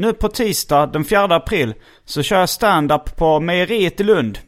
[0.00, 4.38] Nu på tisdag den 4 april så kör jag stand-up på Mejeriet i Lund.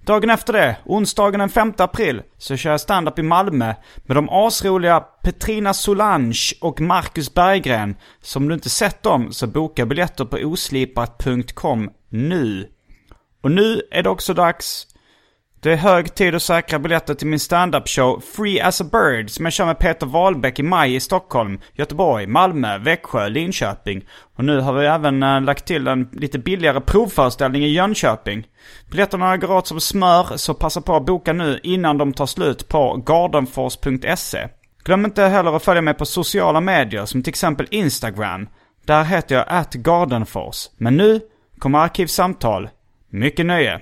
[0.00, 4.28] Dagen efter det, onsdagen den 5 april, så kör jag stand-up i Malmö med de
[4.30, 7.96] asroliga Petrina Solange och Marcus Berggren.
[8.22, 12.68] Så om du inte sett dem så boka biljetter på oslipat.com nu.
[13.42, 14.86] Och nu är det också dags
[15.60, 19.44] det är hög tid att säkra biljetter till min stand-up-show Free as a Bird som
[19.44, 24.04] jag kör med Peter Wahlbeck i maj i Stockholm, Göteborg, Malmö, Växjö, Linköping.
[24.36, 28.46] Och nu har vi även äh, lagt till en lite billigare provföreställning i Jönköping.
[28.90, 32.68] Biljetterna går åt som smör, så passa på att boka nu innan de tar slut
[32.68, 34.48] på gardenfors.se.
[34.84, 38.48] Glöm inte heller att följa mig på sociala medier som till exempel Instagram.
[38.84, 40.68] Där heter jag atgardenfors.
[40.76, 41.20] Men nu
[41.58, 42.68] kommer Arkivsamtal.
[43.10, 43.80] Mycket nöje!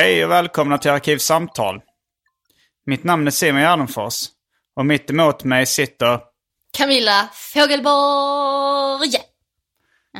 [0.00, 1.80] Hej och välkomna till Arkivsamtal.
[2.86, 4.26] Mitt namn är Simon Gärdenfors.
[4.76, 6.20] Och mitt emot mig sitter...
[6.76, 9.10] Camilla Fogelborg.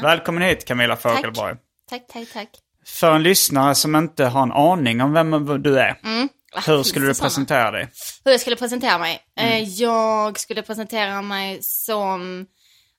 [0.02, 1.56] Välkommen hit Camilla Fogelborg.
[1.88, 2.48] Tack, tack, tack.
[2.86, 6.00] För en lyssnare som inte har en aning om vem du är.
[6.52, 7.88] Ah, Hur skulle du presentera dig?
[8.24, 9.20] Hur jag skulle presentera mig?
[9.36, 9.64] Eh, Mm.
[9.68, 12.46] Jag skulle presentera mig som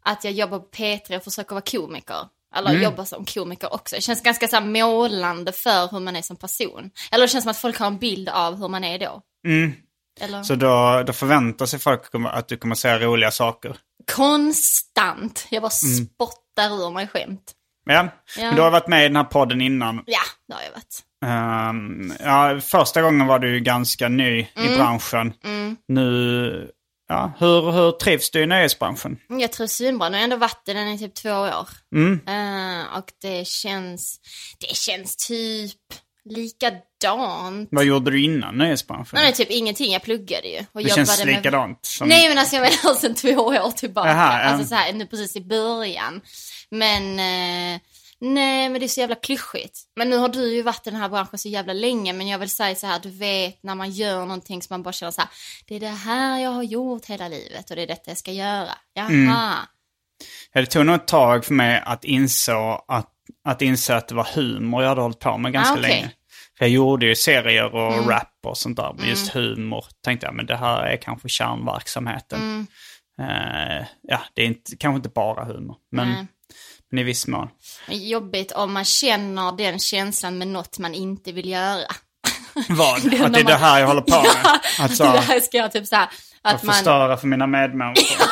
[0.03, 2.27] att jag jobbar på P3 och försöker vara komiker.
[2.55, 2.81] Eller Mm.
[2.83, 3.95] jobbar som komiker också.
[3.95, 6.89] Det känns ganska så här, målande för hur man är som person.
[7.11, 9.21] Eller det känns som att folk har en bild av hur man är då.
[10.21, 10.33] Eller?
[10.33, 10.43] Mm.
[10.43, 12.01] Så då, då förväntar sig folk
[12.31, 13.77] att du kommer säga roliga saker.
[14.15, 15.47] Konstant.
[15.49, 16.05] Jag bara Mm.
[16.05, 17.51] spottar ur mig skämt.
[17.85, 18.09] Ja, Ja.
[18.37, 20.03] men du har varit med i den här podden innan.
[20.05, 21.03] Ja, det har jag varit.
[21.25, 24.71] Ehm, ja, första gången var du ju ganska ny Mm.
[24.73, 25.33] i branschen.
[25.87, 26.71] Nu,
[27.11, 29.17] ja, hur, hur trivs du i nöjesbranschen?
[29.29, 30.09] Jag tror svinbra.
[30.09, 31.69] Nu har jag ändå varit i den i typ två år.
[31.95, 32.19] Mm.
[32.27, 34.19] Eh, och det känns,
[34.59, 35.77] det känns typ
[36.29, 37.69] likadant.
[37.71, 39.09] Vad gjorde du innan nöjesbranschen?
[39.13, 39.91] Nej, typ ingenting.
[39.91, 40.59] Jag pluggade ju.
[40.71, 41.85] Och det känns jobbade med- likadant.
[41.85, 42.07] Som...
[42.09, 44.09] Nej men alltså jag menar sen två år tillbaka.
[44.09, 44.49] Jaha, ja.
[44.49, 46.21] Alltså så här, nu precis i början.
[46.71, 47.19] Men,
[47.75, 47.81] eh,
[48.21, 49.79] nej men det är så jävla klyschigt.
[49.95, 52.13] Men nu har du ju varit i den här branschen så jävla länge.
[52.13, 54.91] Men jag vill säga så här, du vet när man gör någonting som man bara
[54.93, 55.29] känner så här.
[55.67, 58.31] Det är det här jag har gjort hela livet och det är detta jag ska
[58.31, 58.69] göra.
[58.93, 59.07] Jaha.
[59.09, 59.27] Mm.
[60.53, 62.53] Ja, det tog nog ett tag för mig att inse
[62.87, 63.09] att,
[63.43, 65.89] att, inse att det var humor jag hade hållit på med ganska Ah, okej.
[65.89, 66.11] länge.
[66.57, 68.93] För jag gjorde ju serier och rap och sånt där.
[68.97, 72.67] Men just humor tänkte jag, men det här är kanske kärnverksamheten.
[73.19, 75.75] Eh, ja, det är inte, kanske inte bara humor.
[75.91, 76.27] Men.
[76.91, 77.47] Men i viss mån.
[77.87, 81.85] Jobbigt om man känner den känslan med något man inte vill göra.
[82.69, 83.01] Vad?
[83.03, 84.31] Det att det är när det man- här jag håller på med?
[84.43, 86.09] Ja, Alltså, det här ska jag typ så här,
[86.41, 86.75] att att man...
[86.75, 88.25] förstöra för mina medmänniskor.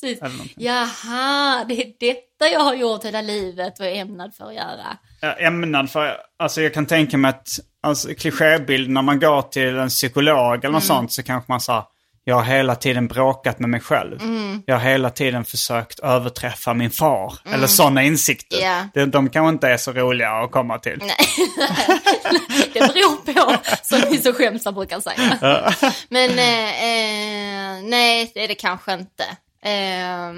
[0.00, 0.18] Precis.
[0.56, 4.96] Jaha, det är detta jag har gjort hela livet och är ämnad för att göra.
[5.20, 7.48] Jag ämnad för, alltså jag kan tänka mig att,
[7.82, 10.96] alltså klichébild när man går till en psykolog eller något Mm.
[10.96, 11.88] sånt så kanske man sa
[12.28, 14.22] jag har hela tiden bråkat med mig själv.
[14.22, 14.62] Mm.
[14.66, 17.34] Jag har hela tiden försökt överträffa min far.
[17.52, 18.60] Eller sådana insikter.
[18.60, 18.88] Ja.
[18.94, 20.98] De, de kanske inte är så roliga att komma till.
[21.00, 21.16] Nej,
[22.72, 25.72] det beror på, som vi så skämtsamt brukar säga.
[26.08, 29.24] Men eh, eh, nej, det är det kanske inte.
[29.62, 30.32] Eh,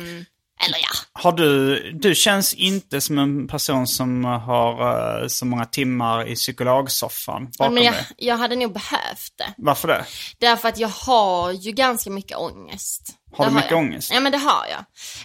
[0.66, 5.64] Eller ja, Har du, du känns inte som en person som har eh, så många
[5.64, 8.06] timmar i psykologsoffan bakom men jag, dig.
[8.16, 9.54] jag hade nog behövt det.
[9.56, 10.04] Varför det?
[10.38, 13.02] Därför att jag har ju ganska mycket ångest.
[13.36, 13.78] Har Det du mycket jag.
[13.78, 14.10] ångest?
[14.14, 14.78] Ja men det har jag.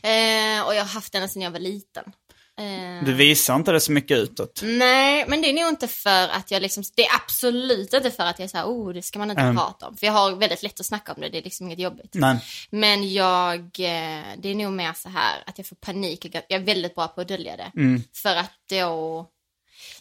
[0.04, 2.04] Eh, och jag har haft den sedan jag var liten.
[2.60, 4.60] Eh, Du visar inte det så mycket utåt.
[4.64, 8.24] Nej, men det är nog inte för att jag liksom, det är absolut inte för
[8.24, 9.56] att jag säger oh det ska man inte Mm.
[9.56, 9.98] prata om.
[9.98, 12.10] För jag har väldigt lätt att snacka om det, det är liksom inget jobbigt.
[12.14, 12.38] Nej.
[12.70, 16.60] Men jag, eh, det är nog mer så här att jag får panik, jag är
[16.66, 17.72] väldigt bra på att dölja det.
[17.76, 18.04] Mm.
[18.14, 19.30] För att då,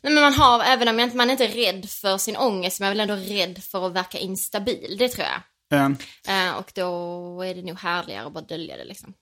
[0.02, 2.80] nej men man har, även om jag inte- man är inte rädd för sin ångest,
[2.80, 5.40] men jag är väl ändå rädd för att verka instabil, det tror jag.
[5.80, 5.90] Eh,
[6.28, 9.14] Eh, och då är det nog härligare att bara dölja det liksom.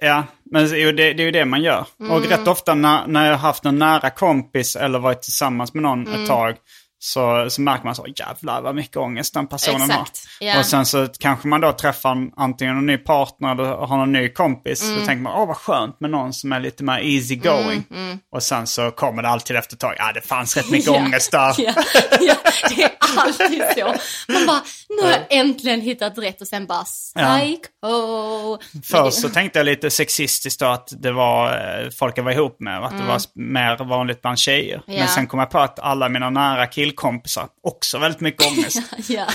[0.00, 1.86] Ja, men det, det är ju det man gör.
[2.00, 2.12] Mm.
[2.12, 5.82] Och rätt ofta när, när jag har haft en nära kompis eller varit tillsammans med
[5.82, 6.22] någon Mm.
[6.22, 6.56] ett tag
[7.02, 10.46] så, så märker man så, jävlar vad mycket ångest den personen Exakt, har.
[10.46, 10.58] ja.
[10.58, 14.12] Och sen så kanske man då träffar en, antingen en ny partner eller har någon
[14.12, 14.82] ny kompis.
[14.84, 15.00] Mm.
[15.00, 17.84] Så tänker man, åh vad skönt med någon som är lite mer easy going.
[18.32, 20.92] Och sen så kommer det alltid efter ett tag, ja det fanns rätt mycket Ja,
[20.98, 21.54] ångest där.
[21.58, 21.72] Ja,
[22.20, 22.34] ja,
[22.68, 23.94] det är alltid så.
[24.32, 28.58] Man bara, nu har jag äntligen hittat rätt och sen bara psycho.
[28.84, 32.56] Först så tänkte jag lite sexistiskt då att det var eh, folk jag var ihop
[32.60, 34.82] med att det var s- mer vanligt bland tjejer.
[34.86, 34.98] Mm.
[34.98, 38.78] Men sen kom jag på att alla mina nära killkompisar också väldigt mycket ångest.
[39.08, 39.26] Ja,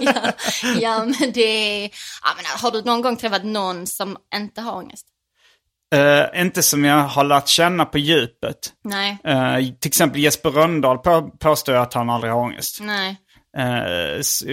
[0.00, 0.32] ja,
[0.80, 1.40] ja, men det
[1.84, 1.90] är...
[2.22, 5.06] Ja, men har du någon gång träffat någon som inte har ångest?
[5.94, 8.72] Eh, inte som jag har lärt känna på djupet.
[8.84, 12.78] Nej, Eh, till exempel Jesper Röndahl på, påstår jag att han aldrig har ångest.
[12.80, 13.16] nej,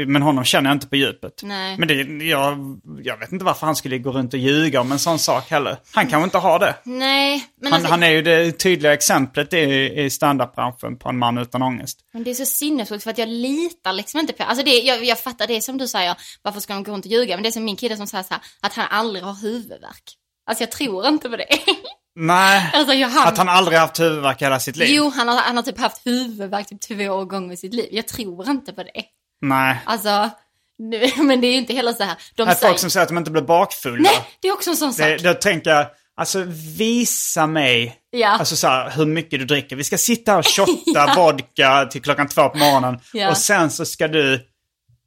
[0.05, 1.33] men honom känner jag inte på djupet.
[1.43, 1.77] nej.
[1.77, 4.99] Men det, jag, jag vet inte varför han skulle gå runt och ljuga om en
[4.99, 5.77] sån sak heller.
[5.91, 6.75] Han kanske inte har det.
[6.83, 11.17] Nej, men, Han, alltså, han är ju det tydliga exemplet i, i standupbranschen på en
[11.17, 11.99] man utan ångest.
[12.13, 14.43] men det är så sinnessjukt för att jag litar liksom inte på...
[14.43, 17.11] Alltså det, jag, jag fattar det som du säger, varför ska de gå runt och
[17.11, 17.35] ljuga?
[17.35, 20.17] Men det är som min kille som säger så här, att han aldrig har huvudvärk.
[20.45, 21.45] Alltså jag tror inte på det.
[22.15, 24.87] Nej, alltså jag, han, att han aldrig haft huvudvärk hela sitt liv.
[24.91, 27.87] Jo, han har, han har typ haft huvudvärk typ två gånger i sitt liv.
[27.91, 29.03] Jag tror inte på det.
[29.41, 29.77] Nej.
[29.85, 30.29] Alltså,
[30.77, 32.15] nu, men det är ju inte heller så här.
[32.35, 34.09] De säger, folk som säger att de inte blir bakfulla.
[34.09, 35.05] Nej, det är också en sån sak.
[35.05, 35.87] Det, då tänker jag,
[36.17, 36.43] alltså
[36.77, 38.27] visa mig Ja.
[38.29, 39.75] alltså, så här, hur mycket du dricker.
[39.75, 42.99] Vi ska sitta här och shotta vodka till klockan två på morgonen.
[43.13, 43.29] Ja.
[43.29, 44.47] Och sen så ska du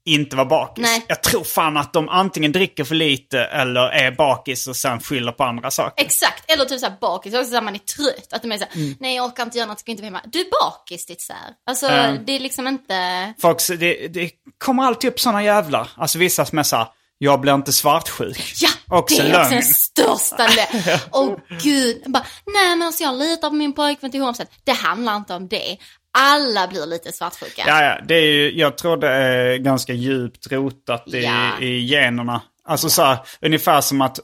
[0.07, 0.83] inte vara bakis.
[0.83, 1.05] Nej.
[1.09, 5.33] Jag tror fan att de antingen dricker för lite eller är bakis och sen skyller
[5.33, 6.05] på andra saker.
[6.05, 8.33] Exakt, eller typ såhär bakis, också såhär man är trött.
[8.33, 8.95] Att de är såhär, Mm.
[9.01, 10.21] nej jag orkar inte göra något, ska inte vara hemma.
[10.27, 11.37] Du är bakis ditt sär.
[11.67, 12.13] Alltså Ja.
[12.27, 13.35] det är liksom inte...
[13.41, 15.89] Folk, det, det kommer alltid upp sådana jävlar.
[15.97, 16.87] Alltså vissa som är såhär,
[17.19, 18.53] jag blir inte svartsjuk.
[18.61, 18.69] Ja,
[18.99, 19.51] Också det är också lögn.
[19.51, 20.49] den största
[21.13, 22.01] Åh gud.
[22.03, 24.47] Jag Bara, nej men alltså jag litar på min pojkvän till 100%.
[24.65, 25.77] Det handlar inte om det.
[26.19, 27.63] Alla blir lite svartsjuka.
[27.67, 31.61] Ja, ja, det är ju, jag tror det är ganska djupt rotat i, Ja.
[31.61, 32.43] i generna.
[32.65, 34.19] Alltså så här, ungefär som att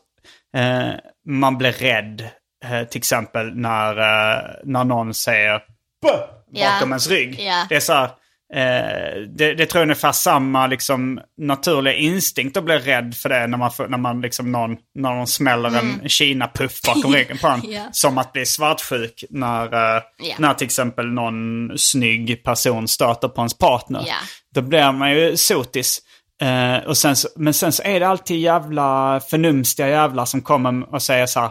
[0.57, 0.91] eh,
[1.27, 2.29] man blir rädd,
[2.65, 5.59] eh, till exempel när, eh, när någon säger
[6.03, 6.19] "Bö!"
[6.53, 6.71] Ja.
[6.73, 7.41] bakom ens rygg.
[7.41, 7.67] Ja.
[7.69, 8.11] Det är så här,
[8.55, 13.29] eh, det, det tror jag är ungefär samma liksom, naturliga instinkt att bli rädd för
[13.29, 17.47] det när man, när man liksom någon, när någon smäller en Kina-puff bakom ryggen på
[17.49, 17.61] en.
[17.61, 17.73] Mm.
[17.73, 17.83] Ja.
[17.93, 19.65] Som att bli svartsjuk när,
[19.97, 20.35] eh, Ja.
[20.39, 24.05] när till exempel någon snygg person stöter på ens partner.
[24.07, 24.15] Ja.
[24.55, 25.99] Då blir man ju sotis.
[26.43, 30.95] Eh, och sen så, men sen så är det alltid jävla förnumstiga jävlar som kommer
[30.95, 31.51] och säger så här.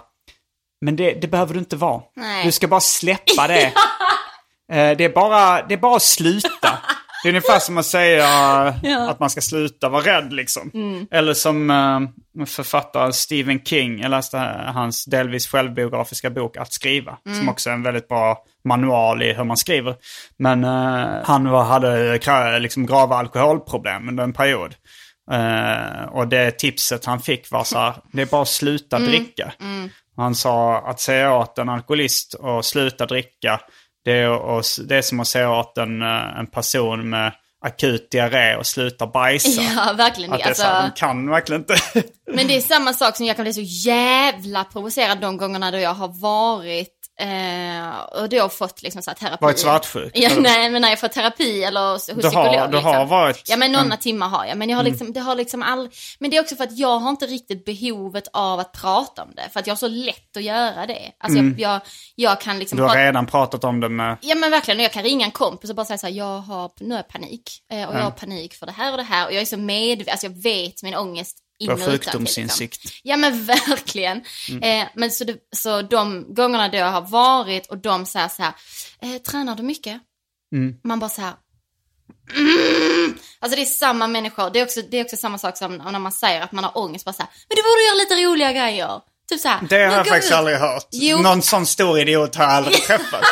[0.85, 2.01] Men det, det behöver du inte vara.
[2.15, 2.45] Nej.
[2.45, 3.73] Du ska bara släppa det.
[4.71, 6.49] Eh, det, är bara, det är bara att sluta.
[7.23, 8.23] Det är ungefär som att säga
[8.83, 9.09] Ja.
[9.09, 10.71] att man ska sluta vara rädd liksom.
[10.73, 11.07] Mm.
[11.11, 13.99] Eller som eh, författaren Stephen King.
[14.01, 14.37] Jag läste
[14.75, 17.17] hans delvis självbiografiska bok Att skriva.
[17.25, 17.37] Mm.
[17.37, 19.95] Som också är en väldigt bra manual i hur man skriver.
[20.37, 24.75] Men eh, han var, hade liksom grava alkoholproblem under en period.
[25.31, 29.09] Eh, och det tipset han fick var så här, det är bara att sluta Mm.
[29.09, 29.53] dricka.
[30.17, 33.59] Han sa att säga åt en alkoholist och sluta dricka,
[34.09, 37.31] det är, och, det är som att säga åt en, eh, en person med
[37.65, 39.61] akut diarré och sluta bajsa.
[39.75, 40.33] Ja, verkligen.
[40.33, 41.75] Att det är Alltså, så här, de kan verkligen inte.
[42.33, 45.77] Men det är samma sak som jag kan bli så jävla provocerad de gångerna då
[45.77, 49.37] jag har varit eh, och då fått liksom så här terapi.
[49.45, 50.11] Varit svartsjuk?
[50.15, 52.45] Ja, nej, men när jag får terapi eller hos Du psykolog.
[52.45, 53.07] har, du har liksom.
[53.07, 53.43] varit...
[53.49, 53.97] Ja men några Mm.
[53.97, 55.89] timmar har jag, men jag har liksom, det har liksom all...
[56.19, 59.31] Men det är också för att jag har inte riktigt behovet av att prata om
[59.35, 61.11] det, för att jag har så lätt att göra det.
[61.19, 61.81] Alltså jag, jag,
[62.15, 62.77] jag kan liksom...
[62.79, 62.83] Mm.
[62.85, 64.17] Du har prata- redan pratat om det med...
[64.21, 66.71] Ja men verkligen, jag kan ringa en kompis och bara säga så här, jag har,
[66.79, 67.49] nu har jag panik.
[67.71, 69.25] Eh, och jag har panik för det här och det här.
[69.25, 72.83] Och jag är så medveten, alltså jag vet min ångest in och sjukdomsinsikt.
[72.83, 72.99] Liksom.
[73.03, 74.17] Ja men verkligen.
[74.61, 78.43] Eh, men så, det, så de gångerna då jag har varit och de säger så
[78.43, 78.53] här,
[79.01, 80.01] eh, tränar du mycket?
[80.83, 81.33] Man bara så här,
[82.35, 83.17] mm.
[83.39, 85.99] Alltså det är samma människor, det är, också, det är också samma sak som när
[85.99, 88.51] man säger att man har ångest, bara så här, men du borde göra lite roliga
[88.53, 89.01] grejer.
[89.29, 89.59] Typ såhär.
[89.69, 90.87] Det har "Men jag faktiskt ut." aldrig hört.
[90.91, 91.17] Jo.
[91.17, 93.23] Någon sån stor idiot har jag aldrig träffat.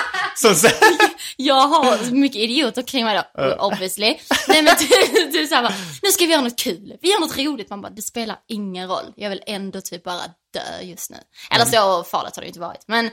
[0.42, 0.78] Som säger,
[1.38, 4.18] Jag har så mycket idioter kring mig då, obviously.
[4.48, 6.94] Nej men typ, typ såhär nu ska vi göra något kul.
[7.02, 7.70] Vi gör något roligt.
[7.70, 9.14] Man bara, det spelar ingen roll.
[9.16, 10.22] Jag vill ändå typ bara
[10.54, 11.18] dö just nu.
[11.52, 12.84] Eller så farligt har det ju inte varit.
[12.88, 13.10] Men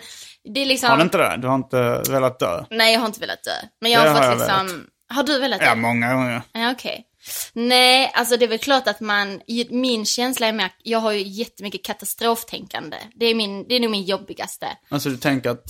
[0.55, 0.91] det är liksom...
[0.91, 1.37] har du inte det?
[1.37, 2.65] Du har inte velat dö?
[2.71, 3.69] Nej, jag har inte velat dö.
[3.81, 4.87] Men jag har har fått jag liksom...
[5.09, 5.67] Har du velat dö?
[5.67, 6.43] Ja, många gånger.
[6.53, 7.07] Ja, okej.
[7.53, 9.41] Nej, alltså det är väl klart att man,
[9.71, 12.97] min känsla är mer, jag har ju jättemycket katastroftänkande.
[13.15, 14.67] Det är, min, det är nog min jobbigaste.
[14.89, 15.65] Alltså du tänker att,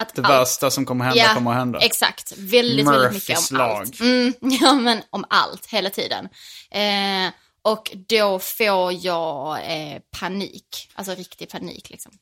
[0.00, 1.78] Att det allt- värsta som kommer hända kommer att hända?
[1.82, 2.32] exakt.
[2.38, 3.78] Väldigt, väldigt mycket om lag.
[3.80, 4.00] allt.
[4.00, 6.28] Mm, ja, men om allt, hela tiden.
[6.70, 12.12] Eh, och då får jag eh, panik, alltså riktig panik liksom.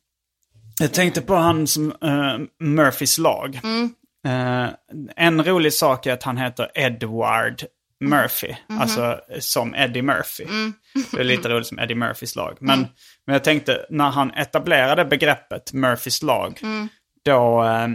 [0.80, 3.60] Jag tänkte på han som uh, Murphys lag.
[3.64, 3.94] Mm.
[4.26, 4.70] Eh,
[5.16, 7.62] en rolig sak är att han heter Edward
[8.00, 8.54] Murphy.
[8.68, 8.80] Mhm.
[8.80, 10.44] Alltså som Eddie Murphy.
[10.44, 10.74] Mm.
[11.10, 12.56] Det är lite roligt som Eddie Murphys lag.
[12.60, 12.86] Men,
[13.26, 16.88] men jag tänkte, när han etablerade begreppet Murphys lag, Mm.
[17.24, 17.64] Då...
[17.64, 17.88] eh,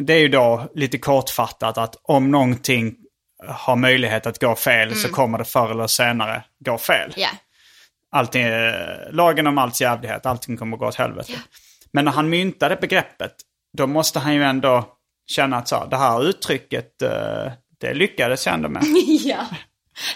[0.00, 2.94] det är ju då lite kortfattat att om någonting
[3.48, 7.12] har möjlighet att gå fel så kommer det förr eller senare gå fel.
[7.16, 7.28] Ja,
[8.10, 11.32] Allting, är- lagen om allt jävlighet, allting kommer att gå åt helvete.
[11.92, 13.32] Men när han myntade begreppet,
[13.78, 14.84] då måste han ju ändå
[15.30, 18.82] känna att så, det här uttrycket, eh, det lyckades jag ändå med.
[19.24, 19.46] ja.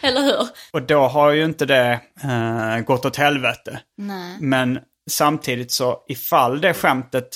[0.02, 0.48] Eller hur?
[0.72, 3.80] Och då har ju inte det eh, gått åt helvete.
[3.96, 4.36] Nej.
[4.40, 4.78] Men
[5.10, 7.28] samtidigt så ifall det skämtet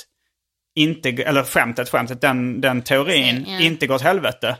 [0.77, 3.61] inte, eller skämtet, skämtet, den, den teorin Ja.
[3.61, 4.57] inte går åt helvete,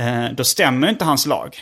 [0.00, 1.56] eh, då stämmer inte hans lag.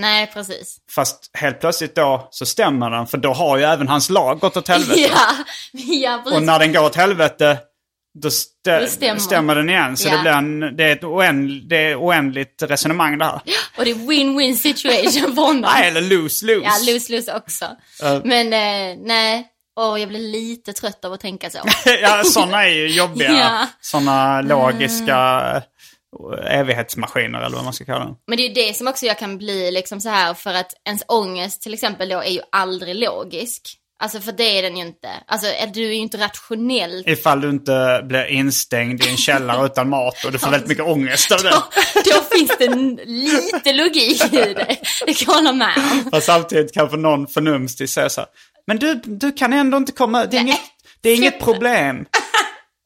[0.00, 0.76] Nej, precis.
[0.90, 4.56] Fast helt plötsligt då så stämmer den, för då har ju även hans lag gått
[4.56, 5.00] åt helvete.
[5.10, 5.30] Ja,
[5.72, 6.36] ja precis.
[6.38, 7.58] Och när den går åt helvete,
[8.18, 9.20] då stä- stämmer.
[9.20, 9.54] stämmer.
[9.54, 9.96] den igen.
[9.96, 10.14] Så Ja.
[10.16, 13.40] det, blir en, det, är ett oändligt, det är oändligt resonemang det här.
[13.78, 15.60] Och det är win-win situation för honom.
[15.60, 16.64] Nej, eller lose-lose.
[16.64, 17.64] Ja, lose-lose också.
[18.24, 21.58] Men eh, nej, och jag blir lite trött av att tänka så.
[22.02, 23.32] ja, sådana är ju jobbiga.
[23.32, 23.66] Ja.
[23.80, 28.18] Sådana logiska eh, evighetsmaskiner eller vad man ska kalla dem.
[28.26, 30.72] Men det är ju det som också jag kan bli liksom så här för att
[30.84, 33.78] ens ångest till exempel då är ju aldrig logisk.
[33.98, 35.08] Alltså för det är den ju inte.
[35.26, 37.04] Alltså är du är ju inte rationell.
[37.06, 40.84] Ifall du inte blir instängd i en källare utan mat och du får väldigt mycket
[40.84, 41.50] ångest av det.
[41.50, 41.62] Då,
[41.94, 42.68] då finns det
[43.04, 44.76] lite logik i det.
[45.06, 46.10] Det kan jag hålla med om.
[46.10, 48.28] Fast samtidigt kanske någon förnumstig säger så här.
[48.66, 50.24] Men du, du kan ändå inte komma...
[50.26, 50.60] Det är inget,
[51.00, 52.06] det är inget problem.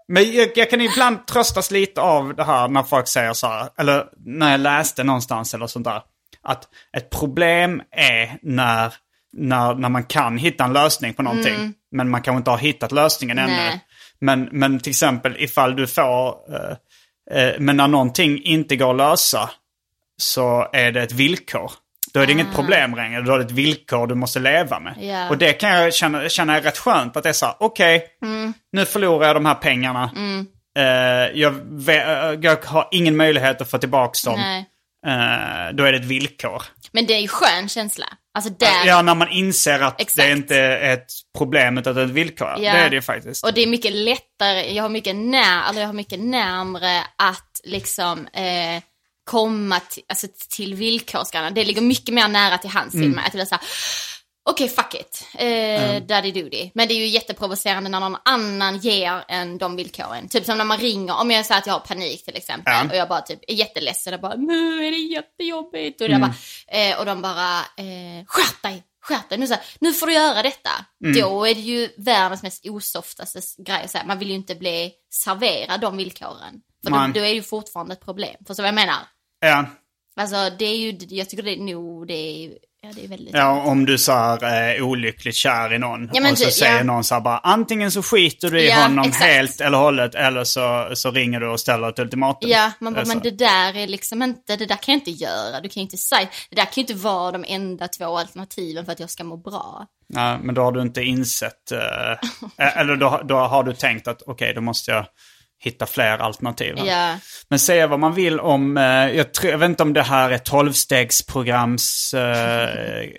[0.08, 3.68] Men jag, jag kan ibland tröstas lite av det här när folk säger så här.
[3.78, 6.02] Eller när jag läste någonstans eller sånt där.
[6.42, 8.94] Att ett problem är när,
[9.32, 11.74] när, när man kan hitta en lösning på någonting.
[11.92, 13.52] Men man kanske inte har hittat lösningen ännu.
[13.52, 13.84] Nej.
[14.20, 16.34] Men, men till exempel ifall du får...
[16.54, 16.76] eh,
[17.40, 19.50] eh, men när någonting inte går att lösa
[20.16, 21.72] så är det ett villkor.
[22.12, 23.20] Då är det inget problem längre.
[23.22, 24.94] Då är det ett villkor du måste leva med.
[25.00, 25.28] Ja.
[25.28, 27.16] Och det kan jag känna, känna är rätt skönt.
[27.16, 28.06] Att det är så här, okej,
[28.72, 30.10] nu förlorar jag de här pengarna.
[30.78, 34.40] Eh, jag, ve- eh, jag har ingen möjlighet att få tillbaka dem.
[35.06, 36.62] Eh, då är det ett villkor.
[36.92, 38.06] Men det är ju skön känsla.
[38.34, 38.86] Alltså där.
[38.86, 40.26] Ja, när man inser att Exakt.
[40.28, 41.06] det inte är ett
[41.38, 42.48] problem utan ett villkor.
[42.48, 42.72] Ja.
[42.72, 43.44] Det är det ju faktiskt.
[43.44, 47.60] Och det är mycket lättare, jag har mycket, när, eller jag har mycket närmre att
[47.64, 48.82] liksom eh,
[49.30, 51.50] komma till, alltså, till villkorsgrannar.
[51.50, 53.06] Det ligger mycket mer nära till hands Mm.
[53.06, 53.24] till mig.
[53.26, 53.64] Att det är så här,
[54.50, 56.70] okej fuck it, eh, daddy doody.
[56.74, 60.28] Men det är ju jätteprovocerande när någon annan ger en de villkoren.
[60.28, 62.72] Typ som när man ringer, om jag säger att jag har panik till exempel.
[62.72, 62.84] Ja.
[62.90, 66.00] Och jag bara typ är jätteledsen och bara, nu är det jättejobbigt.
[66.00, 66.34] Och, jag bara,
[66.68, 69.38] eh, och de bara, eh, skärp dig, skärp dig.
[69.38, 70.70] Nu, så här, nu får du göra detta.
[71.14, 73.88] Då är det ju världens mest osoftaste grej.
[73.88, 76.60] Så här, man vill ju inte bli serverad de villkoren.
[76.84, 78.36] För då, då är det ju fortfarande ett problem.
[78.38, 78.98] Förstår du vad jag menar?
[79.40, 79.66] Ja.
[80.16, 82.50] Alltså det är ju, jag tycker det är nog, det är
[82.82, 83.34] ja det är väldigt...
[83.34, 86.10] Ja, om du så här, är olyckligt kär i någon.
[86.12, 86.82] Ja, men och så typ, säger ja.
[86.82, 89.24] någon så här bara, antingen så skiter du i Ja, honom exakt.
[89.24, 90.14] helt eller hållet.
[90.14, 92.50] Eller så, så ringer du och ställer ett ultimatum.
[92.50, 95.60] Ja, man bara, men det där är liksom inte, det där kan jag inte göra.
[95.60, 98.84] Du kan ju inte säga, det där kan ju inte vara de enda två alternativen
[98.84, 99.86] för att jag ska må bra.
[100.08, 104.22] Nej, men då har du inte insett, eh, eller då, då har du tänkt att
[104.22, 105.06] okej, då måste jag
[105.62, 106.74] hitta fler alternativ.
[106.84, 110.02] Ja, Men säga vad man vill om, eh, jag, tror, jag vet inte om det
[110.02, 112.68] här är tolvstegsprograms eh,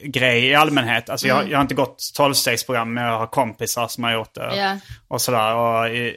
[0.04, 1.10] grej i allmänhet.
[1.10, 4.44] Alltså jag, jag har inte gått tolvstegsprogram men jag har kompisar som har gjort det.
[4.46, 4.58] Mm.
[4.60, 4.78] Ja.
[5.08, 5.56] Och sådär.
[5.56, 6.14] Och eh,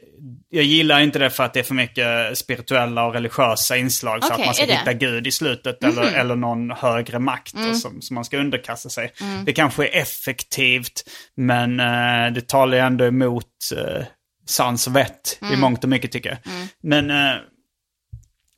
[0.50, 4.24] jag gillar inte det för att det är för mycket spirituella och religiösa inslag.
[4.24, 4.64] så Okej, att man ska?
[4.66, 4.72] Mhm.
[4.76, 7.74] hitta Gud i slutet eller, eller någon högre makt Mm.
[7.74, 9.12] som, som man ska underkasta sig.
[9.46, 11.04] Det kanske är effektivt
[11.36, 13.44] men eh, det talar ju ändå emot
[13.76, 14.04] uh,
[14.46, 15.54] sans och vett Mm.
[15.54, 16.38] i mångt och mycket tycker jag.
[16.82, 17.36] Men, eh,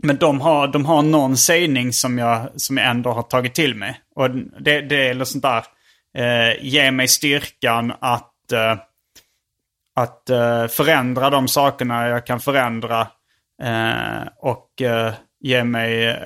[0.02, 3.74] men de, har, de har någon sägning som jag, som jag ändå har tagit till
[3.74, 4.00] mig.
[4.14, 5.64] Och det, det är något sånt där,
[6.18, 8.76] eh, ge mig styrkan att, eh,
[9.96, 13.00] att eh, förändra de sakerna jag kan förändra.
[13.62, 16.16] Eh, och eh, ge mig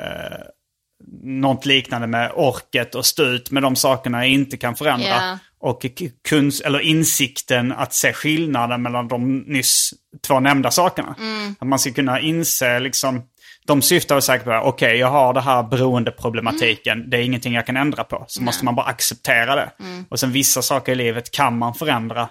[1.22, 5.06] något liknande med orket och stå ut med de sakerna jag inte kan förändra.
[5.08, 5.38] Ja.
[5.62, 5.86] Och
[6.28, 9.90] kunst, eller insikten att se skillnaden mellan de nyss
[10.26, 11.14] två nämnda sakerna.
[11.58, 13.22] Att man ska kunna inse liksom,
[13.66, 14.60] de syftar säkert på det.
[14.60, 17.10] Okej, jag har det här beroendeproblematiken.
[17.10, 18.24] Det är ingenting jag kan ändra på.
[18.28, 19.70] Så måste man bara acceptera det.
[20.08, 22.28] Och sen vissa saker i livet kan man förändra.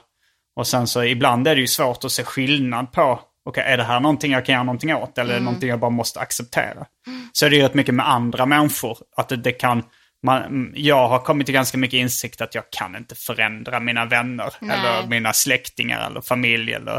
[0.55, 3.83] Och sen så ibland är det ju svårt att se skillnad på, okej är det
[3.83, 6.85] här någonting jag kan göra någonting åt eller det någonting jag bara måste acceptera?
[7.33, 9.83] Så är det ju rätt mycket med andra människor, att det, det kan,
[10.23, 14.53] man, jag har kommit till ganska mycket insikt att jag kan inte förändra mina vänner
[14.59, 14.77] Nej.
[14.77, 16.95] eller mina släktingar eller familj eller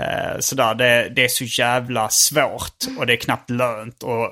[0.00, 0.74] eh, sådär.
[0.74, 4.30] Det, det är så jävla svårt och det är knappt lönt och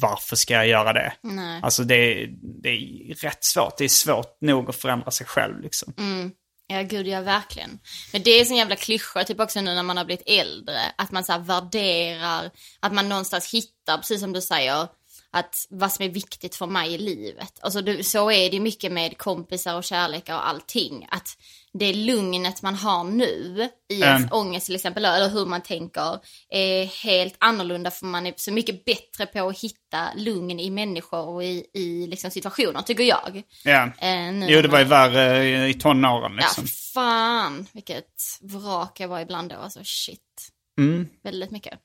[0.00, 1.12] varför ska jag göra det?
[1.22, 1.60] Nej.
[1.62, 2.28] Alltså det,
[2.62, 5.94] det är rätt svårt, det är svårt nog att förändra sig själv liksom.
[6.70, 7.78] Ja, gud ja, verkligen.
[8.12, 11.12] Men det är sån jävla klyscha, typ också nu när man har blivit äldre, att
[11.12, 14.88] man så värderar, att man någonstans hittar, precis som du säger,
[15.32, 17.58] att vad som är viktigt för mig i livet.
[17.60, 21.06] Alltså det, så är det mycket med kompisar och kärlek och allting.
[21.10, 21.28] Att
[21.72, 24.32] det lugnet man har nu i ens Mm.
[24.32, 26.18] ångest till exempel, eller hur man tänker,
[26.48, 31.28] är helt annorlunda för man är så mycket bättre på att hitta lugn i människor
[31.28, 33.42] och i, i liksom situationer, tycker jag.
[33.64, 33.82] Ja.
[33.98, 36.64] Eh, nu Jo, det var ju värre i- i tonåren liksom.
[36.64, 39.56] Ja, fan vilket vrak jag var ibland då.
[39.56, 40.20] Alltså shit.
[40.78, 41.08] Mm.
[41.22, 41.78] Väldigt mycket.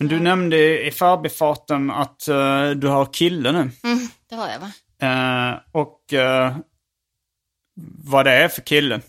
[0.00, 3.58] Du nämnde i förbifarten att eh, du har kille nu.
[3.58, 4.70] Mm, det har jag va?
[5.02, 6.56] Eh, och eh,
[8.04, 9.00] vad det är för kille.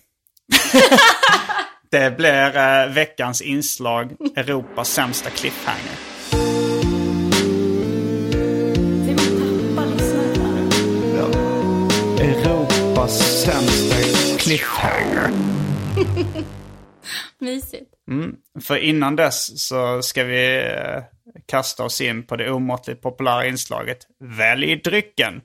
[1.92, 5.96] det blir veckans inslag, Europas sämsta cliffhanger.
[12.20, 13.96] Europas sämsta
[14.38, 15.32] cliffhanger.
[17.40, 17.99] Mysigt.
[18.62, 21.04] För innan dess så ska vi eh,
[21.48, 25.42] kasta oss in på det omåttligt populära inslaget Välj drycken.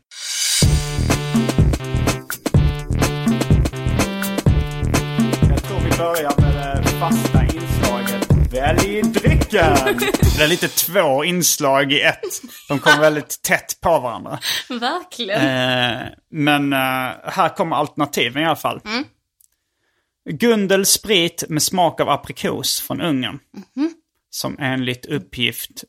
[5.48, 9.76] Jag tror vi börjar med det fasta inslaget Välj drycken.
[10.36, 12.40] Det är lite två inslag i ett.
[12.68, 14.38] De kommer väldigt tätt på varandra.
[14.68, 15.40] Verkligen.
[15.40, 16.78] Eh, men eh,
[17.24, 18.80] här kommer alternativen i alla fall.
[20.30, 23.38] Gundel sprit med smak av aprikos från Ungern.
[24.30, 25.84] Som enligt uppgift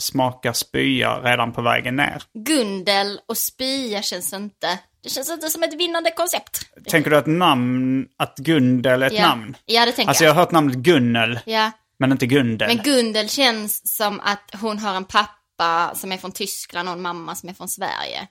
[0.00, 2.22] smakar spya redan på vägen ner.
[2.34, 4.78] Gundel och spya känns inte...
[5.02, 6.60] Det känns inte som ett vinnande koncept.
[6.88, 9.28] Tänker du att namn, att Gundel är ett ja.
[9.28, 9.56] namn?
[9.64, 10.34] Ja, det tänker Alltså jag jag.
[10.34, 11.70] har hört namnet Gunnel, Ja.
[11.98, 12.68] men inte Gundel.
[12.76, 17.02] Men Gundel känns som att hon har en pappa som är från Tyskland och en
[17.02, 18.28] mamma som är från Sverige.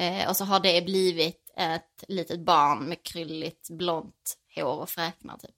[0.00, 5.36] Eh, och så har det blivit ett litet barn med krylligt blont hår och fräknar
[5.36, 5.54] typ.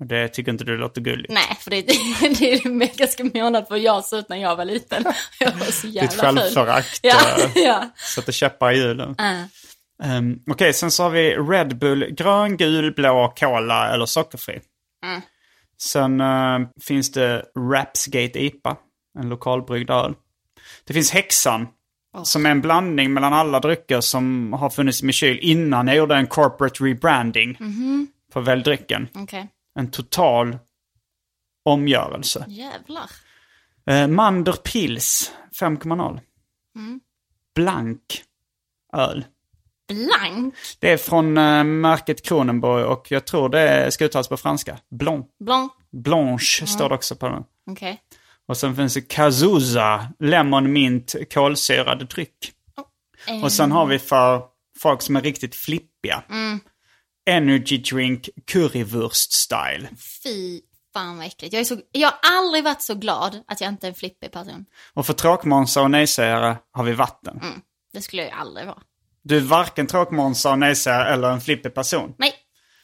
[0.00, 1.32] Och det tycker inte du låter gulligt.
[1.32, 1.80] Nej, för det,
[2.38, 5.04] det är det ganska månad för jag såg ut när jag var liten.
[5.38, 6.20] Jag var så Ditt jävla ful.
[6.20, 7.90] självförakt Ja, eh, ja.
[8.14, 9.10] sätter käppar i hjulen.
[9.10, 9.44] Uh.
[10.18, 14.60] Um, Okej, sen så har vi Red Bull grön, gul, blå, cola eller sockerfri.
[15.04, 15.20] Mm.
[15.82, 18.76] Sen eh, finns det Rapsgate IPA,
[19.18, 20.14] en lokalbryggd öl.
[20.84, 21.68] Det finns Häxan,
[22.22, 26.14] som är en blandning mellan alla drycker som har funnits med kyl innan jag gjorde
[26.16, 27.56] en corporate rebranding
[28.32, 29.08] på väldrycken.
[29.14, 29.48] Okej.
[29.78, 30.58] En total
[31.64, 32.44] omgörelse.
[32.48, 33.10] Jävlar.
[33.86, 36.20] Eh, Mander Pils 5,0.
[37.54, 38.00] Blank
[38.92, 39.24] öl.
[39.88, 40.54] Blank.
[40.78, 44.78] Det är från eh, märket Kronenborg och jag tror det ska uttalas på franska.
[44.90, 45.26] Blanc.
[45.44, 45.72] Blanc.
[45.92, 47.44] Blanche står det också på den.
[47.70, 48.00] Okej.
[48.46, 52.52] Och sen finns det Kazuza, Lemon Mint, kolsyrad dryck.
[53.28, 54.42] Eh, Och sen har vi för
[54.78, 56.22] folk som är riktigt flippiga.
[57.26, 59.88] Energy drink currywurst style.
[60.22, 60.60] Fy
[60.92, 61.52] fan vad äckligt.
[61.52, 64.32] Jag, är så, jag har aldrig varit så glad att jag inte är en flippig
[64.32, 64.64] person.
[64.94, 67.40] Och för tråkmånsar och nejsägare har vi vatten.
[67.92, 68.82] Det skulle jag ju aldrig vara.
[69.22, 72.14] Du är varken tråkmånsar och nejsägare eller en flippig person.
[72.18, 72.34] Nej,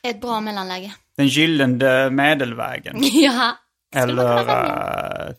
[0.02, 0.94] ett bra mellanläge.
[1.16, 2.96] Den gyllene medelvägen.
[3.02, 3.56] ja.
[3.94, 5.34] Eller, eh,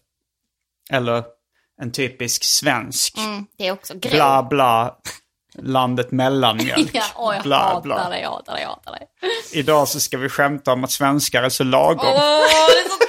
[0.92, 1.24] eller
[1.82, 3.18] en typisk svensk.
[3.18, 4.12] Mm, det är också grå.
[4.12, 4.98] Bla bla.
[5.58, 6.90] Landet mellanmjölk.
[6.94, 8.20] Ja, åh, jag bla hatar bla.
[8.20, 9.60] jag hatar jag hatar det.
[9.60, 12.06] Idag så ska vi skämta om att svenskar är så lagom.
[12.06, 13.09] Åh, det är så!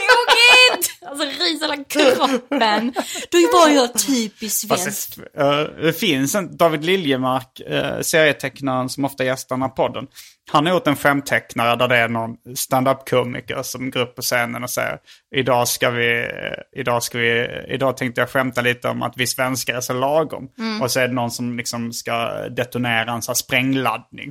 [1.10, 2.92] Alltså ris hela kroppen.
[3.30, 5.18] Då var jag typiskt Fast svensk.
[5.36, 10.06] eh, det finns en David Liljemark, uh, serietecknaren som ofta gästar den här podden.
[10.52, 14.62] Han har gjort en skämttecknare där det är någon stand-up-komiker som går upp på scenen
[14.62, 14.98] och säger
[15.36, 19.26] idag ska vi, eh, idag ska vi, idag tänkte jag skämta lite om att vi
[19.26, 20.48] svenskar är så lagom.
[20.82, 24.30] Och så är det någon som liksom ska detonera en sån här sprängladdning.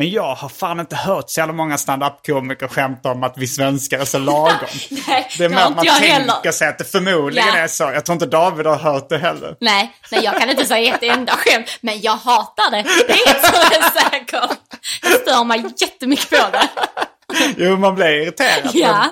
[0.00, 3.98] Men jag har fan inte hört så jävla många stand-up-komiker skämta om att vi svenskar
[3.98, 4.52] är så lagom.
[5.08, 6.52] Nej, det är det mer att man inte tänker heller.
[6.52, 7.56] sig att det förmodligen Ja.
[7.58, 7.82] är så.
[7.84, 9.56] Jag tror inte David har hört det heller.
[9.60, 12.82] Nej, nej, jag kan inte säga ett enda skämt, men jag hatar det.
[12.82, 14.58] Det är ett som är säkert.
[15.02, 16.68] Jag stör mig jättemycket på det.
[17.56, 18.70] Jo, man blir irriterad.
[18.74, 19.04] Ja.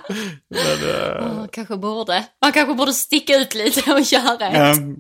[0.50, 4.76] Men, eh, Man kanske borde, man kanske borde sticka ut lite och göra ett.
[4.78, 4.96] ehm,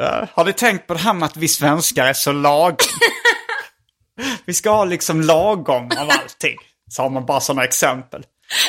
[0.00, 2.76] ja, har ni tänkt på det här med att vi svenskar är så lagom?
[4.44, 6.56] vi ska ha liksom lagom av allting.
[6.90, 8.22] Så har man bara sådana exempel.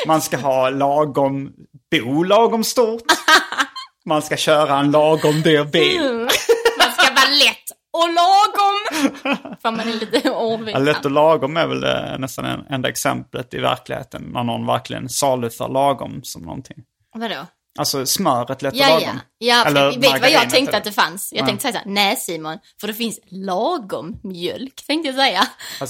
[0.06, 1.52] Man ska ha lagom
[1.90, 3.02] bo lagom stort.
[4.04, 6.02] Man ska köra en lagom dyr bil.
[6.78, 9.02] Man ska vara lätt och lagom.
[9.62, 10.20] För man är lite
[10.70, 14.22] Ja, lätt och lagom är väl eh, nästan en, enda exemplet i verkligheten.
[14.22, 16.76] När någon verkligen saluför lagom som någonting.
[17.14, 17.46] Vadå?
[17.78, 18.98] Alltså smöret lätt Ja, ja.
[19.00, 19.20] lagom.
[19.38, 21.32] ja Eller vet du vad jag tänkte att det fanns?
[21.32, 21.46] Jag Ja.
[21.46, 25.46] tänkte säga nej Simon, för det finns lagom mjölk, tänkte jag säga.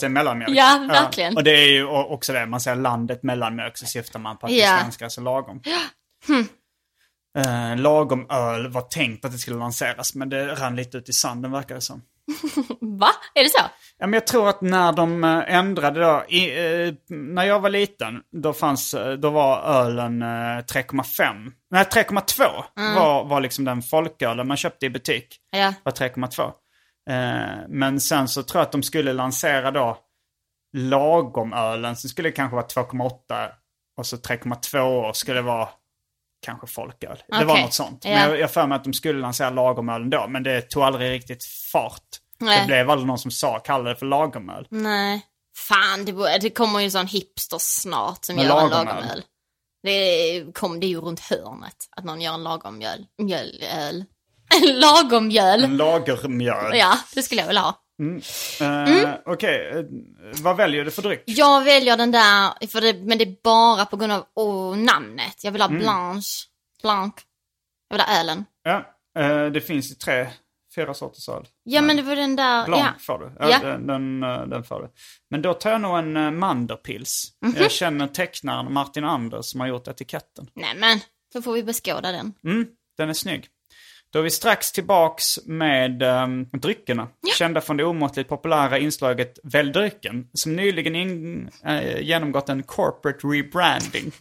[0.06, 0.56] Är mellanmjölk.
[0.56, 1.36] Ja, verkligen.
[1.36, 4.52] Och det är ju också det, man säger landet mellanmjölk så syftar man på att
[4.52, 4.72] Ja.
[4.72, 5.60] det svenska är så lagom.
[7.38, 11.12] Eh, lagom öl var tänkt att det skulle lanseras men det rann lite ut i
[11.12, 12.02] sanden verkar det som.
[12.80, 13.08] Va?
[13.34, 13.62] Är det så?
[13.98, 17.70] Ja, men jag tror att när de eh, ändrade då, i, eh, när jag var
[17.70, 21.52] liten, då, fanns, eh, då var ölen eh, 3,5.
[21.70, 25.36] Nej, 3,2 var, var liksom den folkölen man köpte i butik.
[25.50, 25.74] Ja.
[25.82, 26.52] Var 3,2.
[27.10, 29.98] Eh, men sen så tror jag att de skulle lansera då
[30.76, 33.48] lagomölen som skulle kanske vara 2,8
[33.96, 35.68] och så 3,2 år skulle vara
[36.42, 37.22] kanske folköl.
[37.38, 38.04] Det var något sånt.
[38.04, 38.10] Ja.
[38.10, 41.10] Men jag, jag för mig att de skulle lansera lagomölen då, men det tog aldrig
[41.10, 42.02] riktigt fart.
[42.38, 42.60] Nej.
[42.60, 44.66] Det blev aldrig någon som sa, kallade det för lagomöl.
[44.70, 45.26] Nej.
[45.56, 48.86] Fan, det, det kommer ju en sån hipster snart som Med gör en lagomöl.
[48.94, 49.22] lagomöl.
[49.82, 53.06] Det, kom, det ju runt hörnet att någon gör en lagommjöl.
[53.18, 54.04] Mjöl, öl.
[54.62, 55.64] En lagomjöl.
[55.64, 56.76] En lagermjöl.
[56.78, 57.74] Ja, det skulle jag vilja ha.
[58.60, 59.84] Eh, Okej, eh,
[60.42, 61.22] vad väljer du för dryck?
[61.26, 65.44] Jag väljer den där, för det, men det är bara på grund av oh, namnet.
[65.44, 65.80] Jag vill ha Mm.
[65.80, 66.46] Blanche.
[66.82, 67.14] Blanc.
[67.88, 68.44] Jag vill ha ölen.
[68.62, 68.84] Ja,
[69.18, 70.26] eh, det finns ju tre,
[70.74, 71.46] fyra sorters öl.
[71.62, 72.66] Ja, men det var den där...
[72.66, 72.92] Blanc ja.
[73.00, 73.32] får du.
[73.38, 73.58] Ja, Ja.
[73.58, 74.88] Den, den, den får du.
[75.30, 77.32] Men då tar jag nog en uh, Manderpils.
[77.44, 77.54] Mhm.
[77.58, 80.46] Jag känner tecknaren Martin Anders som har gjort etiketten.
[80.54, 81.00] Nej, men
[81.34, 82.34] då får vi beskåda den.
[82.44, 83.48] Mm, den är snygg.
[84.12, 87.08] Då är vi strax tillbaks med um, dryckerna.
[87.38, 90.26] Kända från det omåttligt populära inslaget Välj drycken.
[90.34, 94.12] Som nyligen in, eh, genomgått en corporate rebranding.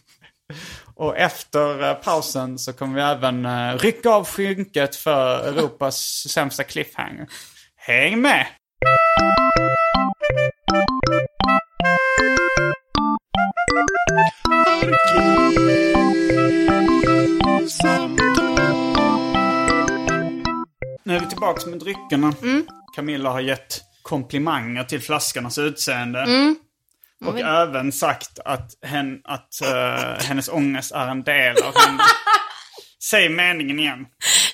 [0.94, 5.96] Och efter eh, pausen så kommer vi även uh, rycka av skynket för Europas
[6.28, 7.28] sämsta cliffhanger.
[7.76, 8.46] Häng med!
[21.04, 22.32] Nu är vi tillbaks med dryckerna.
[22.96, 26.26] Camilla har gett komplimanger till flaskornas utseende.
[27.24, 32.02] Och även sagt att, hen, att eh, hennes ångest är en del av henne.
[33.02, 34.06] Säg meningen igen.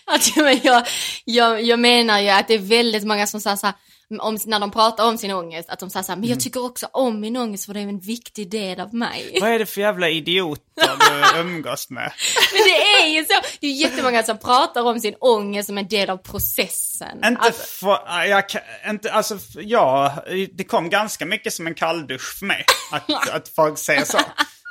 [0.05, 0.87] Att, men jag,
[1.25, 3.75] jag, jag menar ju att det är väldigt många som säger så här,
[4.21, 6.31] om, när de pratar om sin ångest, att de säger så här, men Mm.
[6.35, 9.39] jag tycker också om min ångest för det är en viktig del av mig.
[9.41, 10.91] Vad är det för jävla idioter
[11.35, 12.13] du umgås med?
[12.53, 15.89] Men det är ju så, det är jättemånga som pratar om sin ångest som en
[15.89, 17.25] del av processen.
[17.25, 18.45] Inte Alltså, för, jag,
[18.91, 20.15] inte, alltså, ja,
[20.53, 22.65] det kom ganska mycket som en kalldusch för mig.
[22.93, 24.19] Att, att folk säger så.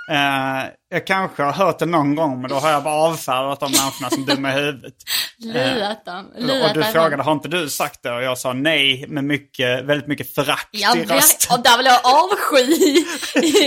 [0.10, 3.66] Eh, jag kanske har hört det någon gång, men då har jag bara avfärdat de
[3.72, 4.94] människorna som dumma i huvudet.
[5.40, 6.26] lurat dem.
[6.36, 6.92] Och Lurat du dem.
[6.92, 8.12] frågade, har inte du sagt det?
[8.12, 11.58] Och jag sa nej med mycket, väldigt mycket förakt Ja, i rösten.
[11.58, 13.06] och där vill jag avsky i,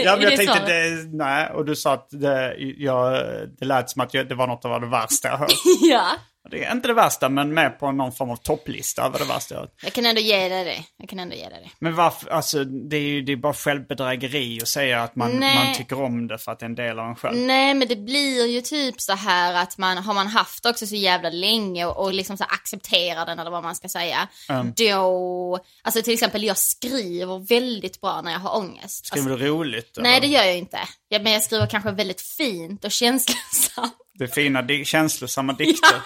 [0.05, 3.13] Ja, men jag tänkte det, nej, och du sa att det, jag,
[3.59, 5.53] det lät som att jag, det var något av det värsta jag hört.
[5.81, 6.07] Ja,
[6.51, 9.55] Det är inte det värsta, men med på någon form av topplista över det värsta
[9.55, 10.85] jag jag kan ändå ge dig det.
[10.97, 11.71] Jag kan ändå ge dig det.
[11.79, 15.55] Men varför, alltså det är ju det är bara självbedrägeri att säga att man, Nej.
[15.55, 17.37] man tycker om det för att det är en del av en själv.
[17.37, 20.95] Nej, men det blir ju typ så här att man har man haft också så
[20.97, 24.29] jävla länge och, och liksom så accepterar den eller vad man ska säga.
[24.77, 29.07] Då, alltså till exempel jag skriver väldigt bra när jag har ångest.
[29.07, 29.97] Skriver Alltså, du roligt?
[29.97, 30.21] nej, eller?
[30.21, 30.79] det gör jag inte.
[31.09, 33.97] Ja, men jag skriver kanske väldigt fint och känslosamt.
[34.21, 35.91] Det är fina, di- känslosamma dikter.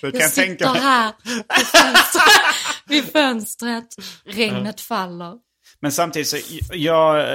[0.00, 0.80] Du kan Jag tänka sitter mig.
[0.82, 2.24] här vid fönstret,
[2.86, 3.86] vid fönstret.
[4.24, 5.34] regnet faller.
[5.80, 6.36] Men samtidigt så,
[6.72, 7.26] jag,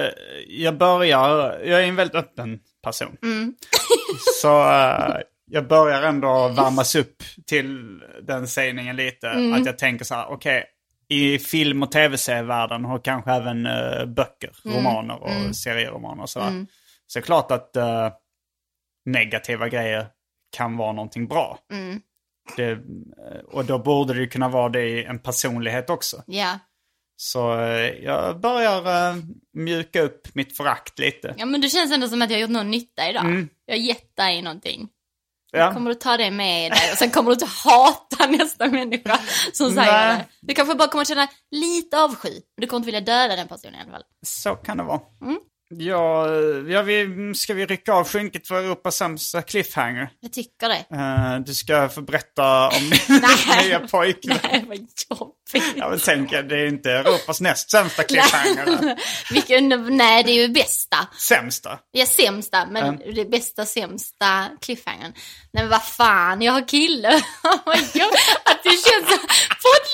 [0.47, 3.17] jag börjar, jag är en väldigt öppen person.
[4.41, 9.29] så eh, jag börjar ändå värmas upp till den sägningen lite.
[9.29, 10.63] Att jag tänker så här, okej,
[11.09, 16.65] i film och tv-serievärlden och kanske även eh, böcker, romaner och serieromaner och sådär.
[17.07, 18.09] Så det är klart att eh,
[19.05, 20.07] negativa grejer
[20.57, 21.59] kan vara någonting bra.
[22.55, 22.77] Det, eh,
[23.45, 26.23] och då borde det kunna vara det i en personlighet också.
[26.27, 26.59] Ja.
[27.17, 29.15] Så eh, jag börjar eh,
[29.53, 31.35] mjuka upp mitt förakt lite.
[31.37, 33.25] Ja men det känns ändå som att jag har gjort någon nytta idag.
[33.25, 33.49] Mm.
[33.65, 34.89] Jag har gett dig någonting.
[35.51, 35.73] Ja.
[35.73, 39.19] Kommer du ta det med dig och sen kommer du inte hata nästa människa
[39.53, 40.17] som säger Nej.
[40.17, 40.47] det.
[40.47, 42.29] Du kanske bara kommer att känna lite avsky.
[42.29, 44.03] Men du kommer inte vilja döda den personen i alla fall.
[44.25, 45.01] Så kan det vara.
[45.21, 45.39] Mm.
[45.69, 46.29] Ja,
[46.67, 50.09] ja vi, ska vi rycka av skynket för Europas sämsta cliffhanger?
[50.19, 50.85] Jag tycker det.
[50.95, 53.21] Eh, du ska få berätta om din
[53.63, 54.39] nya pojkvän.
[54.43, 55.77] Nej, vad jobbigt.
[55.77, 58.95] Jag vill tänka, det är inte Europas näst sämsta cliffhanger.
[59.33, 60.97] Vilken, nej, det är ju bästa.
[61.19, 61.79] Sämsta.
[61.91, 65.13] Ja, sämsta, men det bästa sämsta cliffhangern.
[65.53, 67.09] Nej men vad fan, jag har kille.
[67.43, 68.13] Oh my God.
[68.45, 69.17] att det känns så,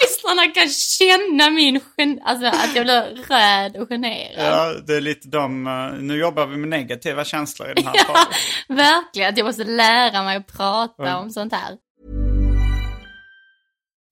[0.01, 4.45] poddlyssnarna kan känna min gen, alltså att jag blir röd och generad.
[4.47, 7.93] Ja, det är lite de, eh, nu jobbar vi med negativa känslor i den här
[8.07, 8.33] podden.
[8.67, 11.77] Verkligen, att jag måste lära mig att prata om sånt här.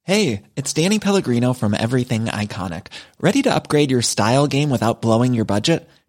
[0.08, 2.86] Hey, it's Danny Pellegrino from Everything Iconic.
[3.20, 5.88] Ready to upgrade your style game without blowing your budget?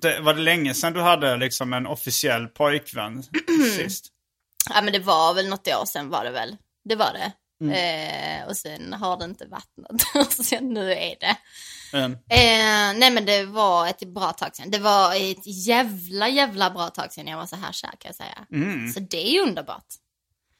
[0.00, 3.22] Det, var det länge sedan du hade liksom en officiell pojkvän
[3.76, 4.06] sist?
[4.70, 6.56] Ja men det var väl något år sedan var det väl.
[6.84, 7.32] Det var det.
[7.60, 7.72] Mm.
[8.42, 10.02] Eh, och sen har det inte varit något.
[10.26, 11.36] och sen nu är det.
[11.92, 12.12] Mm.
[12.12, 14.70] Eh, nej men det var ett bra tag sedan.
[14.70, 18.14] Det var ett jävla jävla bra tag sedan jag var så här kär kan jag
[18.14, 18.46] säga.
[18.52, 18.92] Mm.
[18.92, 19.86] Så det är ju underbart.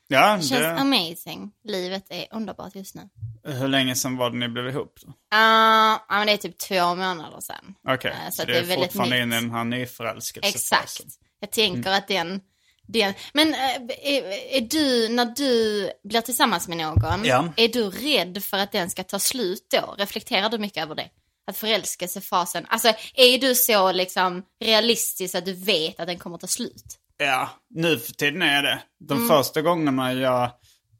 [0.08, 1.52] Ja, Det känns det, amazing.
[1.64, 3.08] Livet är underbart just nu.
[3.44, 5.12] Hur länge sedan var det ni blev ihop då?
[5.30, 7.74] Ja men det är typ två månader sedan.
[7.88, 10.78] Okej, Eh, så, det är, fortfarande inne i den här nyförälskelsefasen.
[10.84, 11.04] Exakt.
[11.40, 11.98] Jag tänker Mm.
[11.98, 12.40] att den,
[12.86, 13.14] den...
[13.32, 13.60] Men äh,
[14.02, 14.22] är,
[14.56, 17.48] är du, när du blir tillsammans med någon, Ja.
[17.56, 19.94] är du rädd för att den ska ta slut då?
[19.98, 21.08] Reflekterar du mycket över det?
[21.46, 26.46] Att förälskelsefasen, alltså är du så liksom realistisk att du vet att den kommer ta
[26.46, 26.84] slut?
[27.16, 28.82] Ja, nu för tiden är det.
[29.08, 29.28] De Mm.
[29.28, 30.50] första gångerna jag,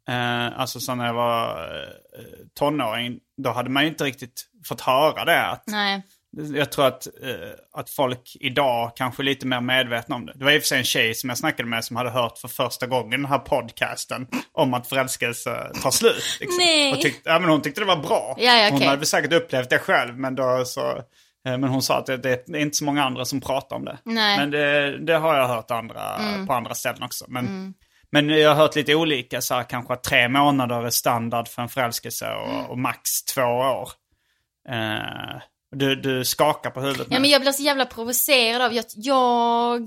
[0.09, 1.89] eh, alltså så när jag var eh,
[2.59, 5.47] tonåring, då hade man ju inte riktigt fått höra det.
[5.47, 6.03] Att, Nej.
[6.55, 10.33] jag tror att, eh, att folk idag kanske är lite mer medvetna om det.
[10.37, 12.39] Det var i och för sig en tjej som jag snackade med som hade hört
[12.39, 16.37] för första gången den här podcasten om att förälskelse tar slut.
[16.41, 16.59] Liksom.
[16.59, 16.93] Nej.
[16.93, 18.35] Och tyckte, ja, men hon tyckte det var bra.
[18.39, 18.89] Ja, ja, Hon okej.
[18.89, 20.91] hade säkert upplevt det själv, men då så...
[21.47, 23.85] eh, Men hon sa att det, det är inte så många andra som pratar om
[23.85, 23.99] det.
[24.05, 24.39] Nej.
[24.39, 27.25] Men det, det har jag hört andra, på andra ställen också.
[27.29, 27.75] Men,
[28.23, 31.63] men jag har hört lite olika, så här, kanske att tre månader är standard för
[31.63, 33.89] en förälskelse och, och max två år.
[34.69, 35.41] Eh,
[35.77, 39.81] du, du skakar på huvudet Ja, men jag blir så jävla provocerad av, jag, jag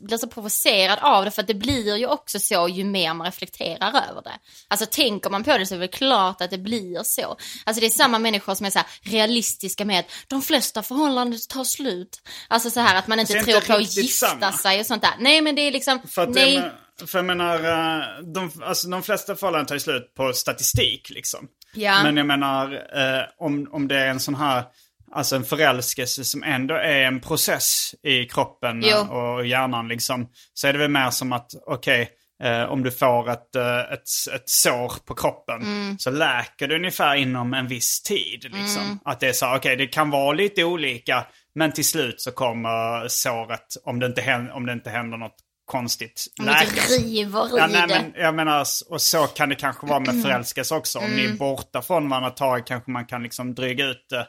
[0.00, 3.24] blir så provocerad av det för att det blir ju också så ju mer man
[3.26, 4.32] reflekterar över det.
[4.68, 7.36] Alltså tänker man på det så är det klart att det blir så.
[7.66, 11.64] Alltså det är samma människor som är så realistiska med att de flesta förhållanden tar
[11.64, 12.22] slut.
[12.48, 14.52] Alltså så här att man inte Så tror inte på att gifta samma.
[14.52, 15.14] sig och sånt där.
[15.18, 16.54] Nej men det är liksom, För, nej.
[16.54, 16.72] jag, men-
[17.06, 18.04] för jag menar, eh,
[18.34, 21.48] de, alltså, de flesta förhållanden tar ju slut på statistik liksom.
[21.74, 22.02] Ja.
[22.02, 24.64] Men jag menar, eh, om, om det är en sån här,
[25.12, 28.96] alltså en förälskelse som ändå är en process i kroppen Jo.
[28.96, 30.28] och hjärnan liksom.
[30.54, 32.10] Så är det väl mer som att, okej,
[32.42, 35.98] eh, om du får ett, eh, ett, ett sår på kroppen Mm.
[35.98, 38.46] så läker det ungefär inom en viss tid.
[38.52, 38.98] Liksom.
[39.04, 43.08] Att det är så, okej det kan vara lite olika, men till slut så kommer
[43.08, 46.90] såret, om det inte händer, om det inte händer något konstigt, läkas.
[46.98, 47.94] river i Ja, nej, det.
[48.12, 50.98] men jag menar, och så kan det kanske vara med förälskelse också.
[50.98, 51.16] Om Mm.
[51.16, 54.26] ni är borta från varandra ett tag kanske man kan liksom dryga ut det.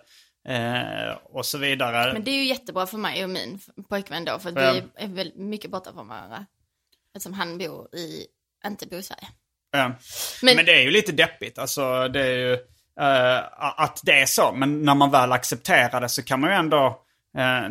[0.54, 2.14] Eh, och så vidare.
[2.14, 4.72] Men det är ju jättebra för mig och min pojkvän då för Ja.
[4.74, 6.46] vi är väl mycket borta från varandra.
[7.16, 8.26] eftersom han bor i,
[8.66, 9.28] inte bor i Sverige.
[9.72, 9.92] Ja.
[10.42, 11.58] Men- Men, det är ju lite deppigt.
[11.60, 12.54] Alltså det är ju
[13.02, 14.52] eh, att det är så.
[14.56, 16.96] Men när man väl accepterar det så kan man ju ändå, eh,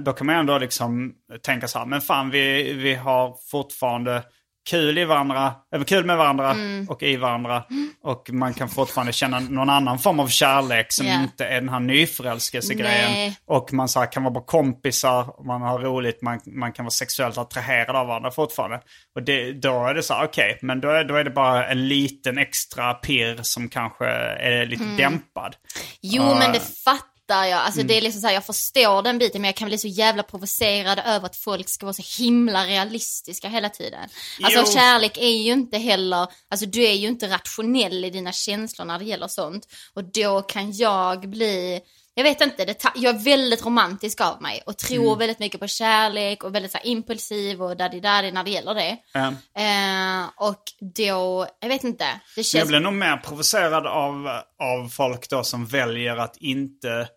[0.05, 4.23] då kan man ändå liksom tänka så här, men fan vi, vi har fortfarande
[4.71, 6.89] kul i varandra, eller kul med varandra Mm.
[6.89, 7.65] och i varandra.
[8.03, 11.23] Och man kan fortfarande känna någon annan form av kärlek som Ja.
[11.23, 13.33] inte är den här nyförälskelsegrejen.
[13.47, 16.91] Och man så här, kan vara bara kompisar, man har roligt, man, man kan vara
[16.91, 18.81] sexuellt attraherad av varandra fortfarande.
[19.15, 21.69] Och det, då är det så här, okej, men då är, då är det bara
[21.69, 24.97] en liten extra pirr som kanske är lite Mm.
[24.97, 25.57] dämpad.
[26.03, 27.53] Jo, men det fattar jag.
[27.53, 29.89] Alltså det är liksom så här, jag förstår den biten, men jag kan bli så
[29.89, 34.09] jävla provocerad över att folk ska vara så himla realistiska hela tiden.
[34.43, 34.73] Alltså Jo.
[34.75, 38.99] kärlek är ju inte heller, alltså du är ju inte rationell i dina känslor när
[38.99, 39.67] det gäller sånt.
[39.95, 41.81] Och då kan jag bli,
[42.15, 45.67] jag vet inte, det jag är väldigt romantisk av mig och tror väldigt mycket på
[45.67, 48.97] kärlek och väldigt så här, impulsiv och daddy daddy när det gäller det.
[49.15, 49.33] Eh,
[49.65, 52.69] Eh, och då, jag vet inte, det Jag känns...
[52.69, 54.29] blir nog mer provocerad av,
[54.63, 57.09] av folk då som väljer att inte,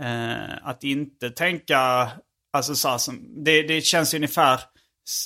[0.00, 2.10] eh, att inte tänka,
[2.52, 4.60] alltså så här, som, det, det känns ungefär,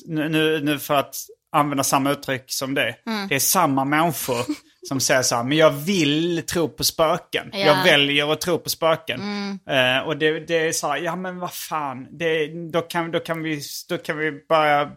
[0.07, 1.17] nu, nu för att
[1.53, 3.29] använda samma uttryck som det, Mm.
[3.29, 4.45] det är samma människor
[4.89, 7.51] som säger så här, men jag vill tro på spöken.
[7.53, 7.59] Ja.
[7.59, 9.21] Jag väljer att tro på spöken.
[9.21, 9.59] Mm.
[9.97, 13.21] Eh, och det, det är så här, ja men vad fan, det, då, kan, då,
[13.21, 14.91] kan vi, då kan vi börja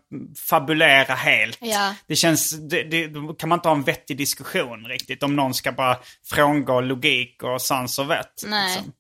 [0.50, 1.58] fabulera helt.
[1.62, 1.96] Ja.
[2.08, 5.54] Det känns, det, det, då kan man inte ha en vettig diskussion riktigt om någon
[5.54, 8.44] ska bara frångå logik och sans och vett.
[8.46, 8.76] Nej.
[8.76, 8.94] liksom.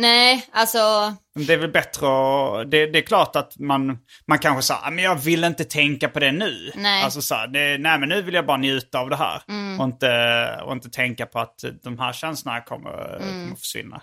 [0.00, 1.14] Nej, alltså...
[1.34, 4.90] Det är väl bättre att, det, det är klart att man, man kanske säger, "Ah,
[4.90, 6.72] men jag vill inte tänka på det nu.
[6.74, 6.92] Nej.
[6.94, 7.04] Mm.
[7.04, 9.42] Alltså så här, det, nej men nu vill jag bara njuta av det här.
[9.78, 13.44] Och, inte, och inte tänka på att de här känslorna kommer, Mm.
[13.44, 14.00] kommer försvinna.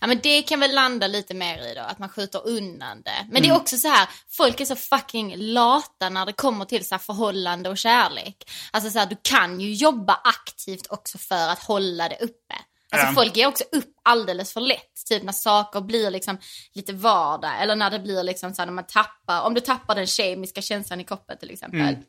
[0.00, 3.10] Ja men det kan väl landa lite mer i då, att man skjuter undan det.
[3.22, 3.42] Men Mm.
[3.42, 6.94] det är också så här, folk är så fucking lata när det kommer till så
[6.94, 8.36] här förhållande och kärlek.
[8.72, 12.54] Alltså så här, du kan ju jobba aktivt också för att hålla det uppe.
[12.92, 13.12] Alltså Ja.
[13.14, 16.38] folk ger också upp alldeles för lätt, typ när saker blir liksom
[16.74, 17.62] lite vardag.
[17.62, 20.62] Eller när det blir liksom så här, när man tappar, om du tappar den kemiska
[20.62, 21.80] känslan i kroppen till exempel.
[21.80, 22.02] Mm.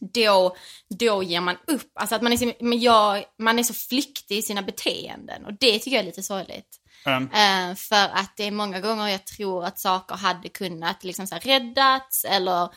[0.00, 0.56] Då,
[0.98, 1.90] då ger man upp.
[1.94, 5.52] Alltså att man är, så, men jag, man är så flyktig i sina beteenden och
[5.52, 6.80] det tycker jag är lite sorgligt.
[7.06, 11.26] Um, Eh, för att det är många gånger jag tror att saker hade kunnat liksom
[11.26, 12.68] så här räddats eller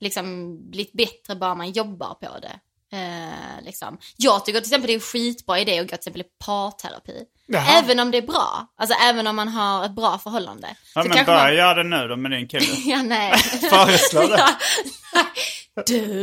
[0.00, 2.60] liksom blivit bättre bara man jobbar på det.
[2.92, 3.98] Eh, liksom.
[4.16, 7.22] Jag tycker till exempel det är en skitbra idé att gå till exempel i parterapi.
[7.46, 7.78] Jaha.
[7.78, 8.66] Även om det är bra.
[8.78, 10.76] Alltså även om man har ett bra förhållande.
[10.94, 12.66] ja, Så men börja man- det nu då med din kille.
[12.90, 13.38] Ja, nej.
[13.70, 14.38] Föreslå det.
[14.38, 14.56] Ja,
[15.14, 15.84] nej.
[15.86, 16.22] Du,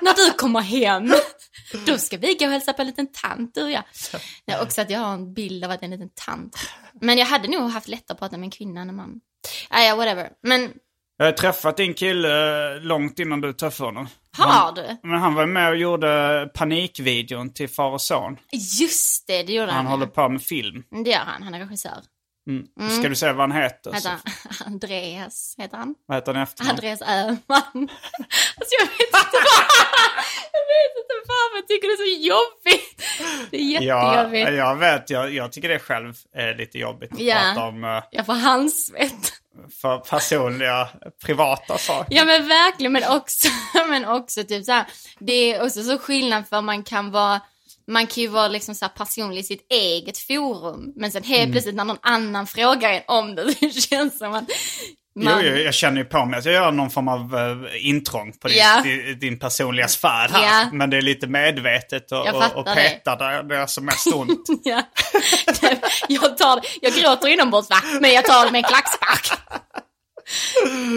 [0.00, 1.14] när du kommer hem,
[1.86, 3.82] då ska vi gå och hälsa på en liten tant du och jag.
[4.46, 6.56] Är också att jag har en bild av att jag är en liten tant.
[7.00, 9.20] Men jag hade nog haft lättare att prata med en kvinna än en man.
[9.68, 10.30] Ah, ja, whatever.
[10.42, 10.72] Men
[11.20, 12.28] Jag har träffat din kille
[12.74, 14.08] eh, långt innan du träffade honom.
[14.38, 14.96] har du?
[15.08, 18.36] Men han var med och gjorde panikvideon till Far och Son.
[18.80, 19.92] Just det, det gjorde Han han.
[19.92, 20.82] håller på med film.
[21.04, 21.98] Det gör han, han är regissör.
[22.98, 23.92] Ska du säga vad han heter?
[23.92, 24.18] Heter han?
[24.66, 25.94] Andreas, heter han?
[26.06, 26.70] vad heter han efter?
[26.70, 27.38] Andreas Öhman.
[28.56, 29.64] Alltså jag vet inte vad,
[30.52, 33.02] jag vet inte varför jag tycker det är så jobbigt.
[33.50, 34.56] Det är Ja, jättejobbigt.
[34.58, 35.10] jag vet.
[35.10, 37.34] Jag, jag tycker det själv är lite jobbigt att Ja.
[37.54, 39.32] prata om eh, Jag får handsvett.
[39.80, 40.88] För personliga,
[41.24, 42.16] privata saker.
[42.16, 43.48] Ja men verkligen, men också,
[43.88, 44.84] men också typ så här,
[45.18, 47.40] det är också så skillnad för man kan vara,
[47.86, 51.38] man kan ju vara liksom så personlig i sitt eget forum, men sen Mm.
[51.38, 54.44] helt plötsligt när någon annan frågar en om det, det känns som att
[55.24, 57.86] man, Jo, jo, jag känner ju på mig att jag gör någon form av uh,
[57.86, 58.80] intrång på din, Ja.
[58.84, 60.44] din, din personliga sfär här.
[60.44, 60.68] Ja.
[60.72, 62.74] Men det är lite medvetet och, och, och det.
[62.74, 64.48] peta där det är som mest ont.
[64.64, 64.82] ja.
[66.08, 69.38] jag, tar, jag gråter inombords va, men jag tar det med en klackspark.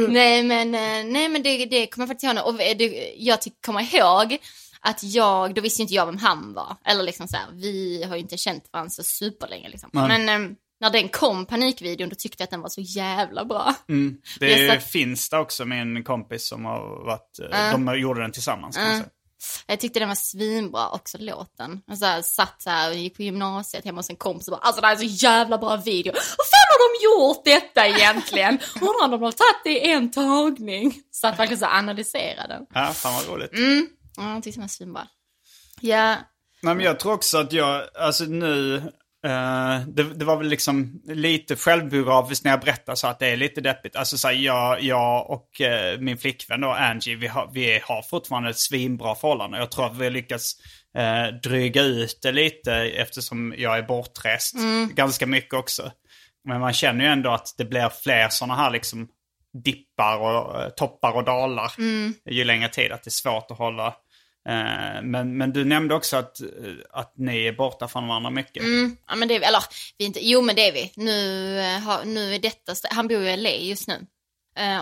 [0.09, 2.45] nej men, eh, nej men det, det kommer jag faktiskt ihåg.
[2.47, 4.37] Och det, jag tycker, kommer ihåg
[4.81, 6.75] att jag, då visste ju inte jag vem han var.
[6.85, 9.89] Eller liksom så här, vi har ju inte känt varandra så superlänge liksom.
[9.93, 10.07] Nej.
[10.07, 13.75] Men eh, när den kom, panikvideon, då tyckte jag att den var så jävla bra.
[14.39, 18.75] Det Jag är Finsta också, min kompis som har varit, eh, de gjorde den tillsammans
[18.75, 19.05] säga.
[19.67, 21.81] Jag tyckte den var svinbra också, låten.
[21.87, 24.51] Jag så här, satt så här och gick på gymnasiet hemma hos en kompis och
[24.51, 26.13] bara alltså det här är så jävla bra video.
[26.13, 28.59] Hur fan har de gjort detta egentligen?
[28.81, 30.93] Undrar om de har tagit det i en tagning.
[31.11, 32.65] Satt verkligen så analyserade den.
[32.73, 33.51] Ja, fan vad roligt.
[34.17, 35.07] Ja, jag tyckte den var svinbra.
[35.81, 36.15] Ja,
[36.61, 38.83] Nej, men jag tror också att jag, alltså nu,
[39.23, 43.37] eh, det, det var väl liksom lite självbiografiskt när jag berättar så att det är
[43.37, 43.95] lite deppigt.
[43.95, 48.01] Alltså så här, jag, jag och eh, min flickvän då, Angie, vi har, vi har
[48.01, 49.57] fortfarande ett svinbra förhållande.
[49.57, 50.53] Jag tror att vi har lyckats
[50.97, 54.55] eh, dryga ut det lite eftersom jag är bortrest
[54.93, 55.91] ganska mycket också.
[56.47, 59.07] Men man känner ju ändå att det blir fler sådana här liksom
[59.63, 62.13] dippar och toppar och dalar Mm.
[62.29, 62.91] ju längre tid.
[62.91, 63.93] Att det är svårt att hålla.
[64.49, 66.47] Eh, men, men du nämnde också att, eh,
[66.91, 68.63] att ni är borta från varandra mycket.
[68.63, 69.63] Mm, ja men det är vi, eller
[69.97, 70.91] vi är inte, jo men det är vi.
[70.95, 74.05] Nu, eh, har, nu är detta, han bor i LA just nu.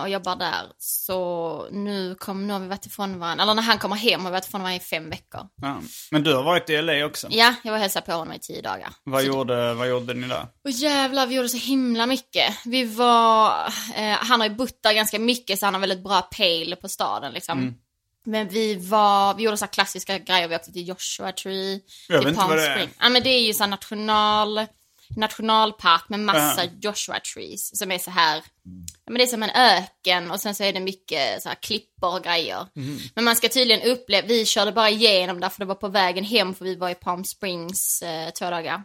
[0.02, 0.62] Och jobbar där.
[0.78, 4.30] Så nu, kom, nu har vi varit ifrån varandra, eller när han kommer hem har
[4.30, 5.40] vi varit ifrån varandra i fem veckor.
[5.62, 5.80] Ja.
[6.10, 7.26] Men du har varit i LA också.
[7.30, 8.88] Ja, jag var och hälsade på honom i tio dagar.
[9.04, 10.46] Vad, Så- gjorde, vad gjorde ni där?
[10.64, 12.54] Och jävlar, vi gjorde så himla mycket.
[12.64, 16.22] Vi var, eh, han har ju bott där ganska mycket så han har väldigt bra
[16.22, 17.58] pejl på staden liksom.
[17.58, 17.74] Mm.
[18.24, 22.20] Men vi var, vi gjorde så här klassiska grejer, vi åkte till Joshua Tree, Jag
[22.20, 22.88] till vet inte vad det är.
[23.00, 24.66] Ja men det är ju så national,
[25.16, 26.70] nationalpark med massa Ja.
[26.80, 28.36] Joshua Trees som är så här,
[29.04, 31.56] ja, men det är som en öken och sen så är det mycket så här
[31.62, 32.66] klippor och grejer.
[32.74, 32.98] Mhm.
[33.14, 36.24] Men man ska tydligen uppleva, vi körde bara igenom där för det var på vägen
[36.24, 38.82] hem för vi var i Palm Springs eh, två dagar.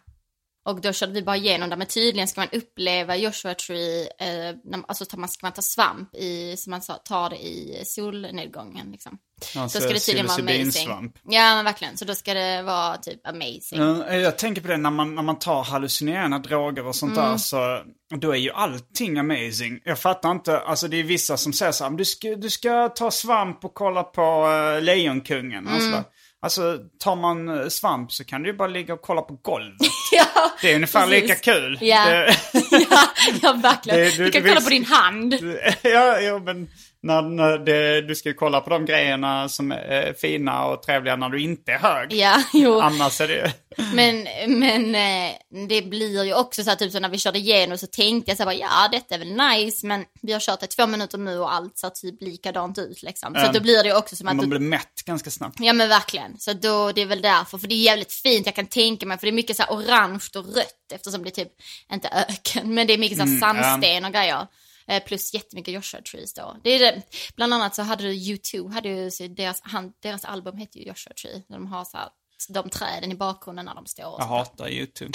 [0.67, 4.55] Och då körde vi bara igenom där, men tydligen ska man uppleva Joshua Tree, eh,
[4.87, 8.91] alltså tar man, ska man ta svamp i, som man sa, tar det i solnedgången
[8.91, 9.17] liksom.
[9.57, 10.57] Alltså, då ska det tydligen vara amazing.
[10.71, 11.15] psilocybinsvamp.
[11.23, 13.79] Ja men verkligen, så då ska det vara typ amazing.
[13.79, 17.29] Ja, Jag tänker på det när man, när man tar hallucinerande droger och sånt Mm.
[17.29, 17.81] där så
[18.21, 19.79] då är ju allting amazing.
[19.85, 22.49] Jag fattar inte, alltså det är vissa som säger så här, "Men du ska, du
[22.49, 25.65] ska ta svamp och kolla på uh, Lejonkungen.
[25.67, 25.83] Och Mm.
[25.91, 26.03] sådär.
[26.41, 29.77] Alltså tar man eh, svamp så kan du ju bara ligga och kolla på golvet.
[30.11, 31.21] ja, Det är ungefär precis.
[31.21, 31.77] lika kul.
[31.81, 32.09] Ja.
[32.71, 33.07] Ja,
[33.41, 33.99] ja, verkligen.
[33.99, 35.33] Det- du- du, kan du kolla vill- på din hand.
[35.81, 36.67] ja, ja, men
[37.01, 41.15] när, när det, du ska ju kolla på de grejerna som är fina och trevliga
[41.15, 42.13] när du inte är hög.
[42.13, 42.79] Ja, jo.
[42.79, 43.53] Annars är det
[43.93, 44.27] Men,
[44.59, 45.31] men eh,
[45.67, 48.37] det blir ju också så här, typ så när vi körde igenom så tänkte jag
[48.37, 51.17] så här, bara, ja detta är väl nice men vi har kört i två minuter
[51.17, 53.33] nu och allt ser typ likadant ut liksom.
[53.33, 53.51] Så Ja.
[53.51, 55.55] då blir det ju också som att man blir mätt ganska snabbt.
[55.59, 56.39] ja men verkligen.
[56.39, 59.17] Så då, det är väl därför, för det är jävligt fint, jag kan tänka mig,
[59.17, 61.51] för det är mycket så här orange och rött eftersom det är typ,
[61.93, 64.47] inte öken, men det är mycket så här Mm, sandsten och grejer.
[64.89, 66.57] Eh, Plus jättemycket Joshua Trees då.
[66.63, 67.01] Det är det.
[67.35, 71.13] Bland annat så hade du U2, hade ju, deras, han, deras album heter ju Joshua
[71.13, 71.43] Tree.
[71.49, 72.09] De har så här,
[72.49, 74.13] de träden i bakgrunden när de står.
[74.13, 75.11] och Jag hatar YouTube.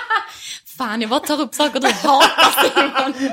[0.78, 3.32] Fan, jag bara tar upp saker du hatar Simon.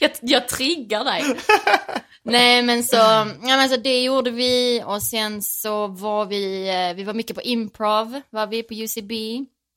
[0.00, 1.22] Jag, jag triggar dig.
[2.22, 6.96] Nej men så, ja, men så det gjorde vi och sen så var vi, eh,
[6.96, 9.12] vi var mycket på improv, var vi på UCB.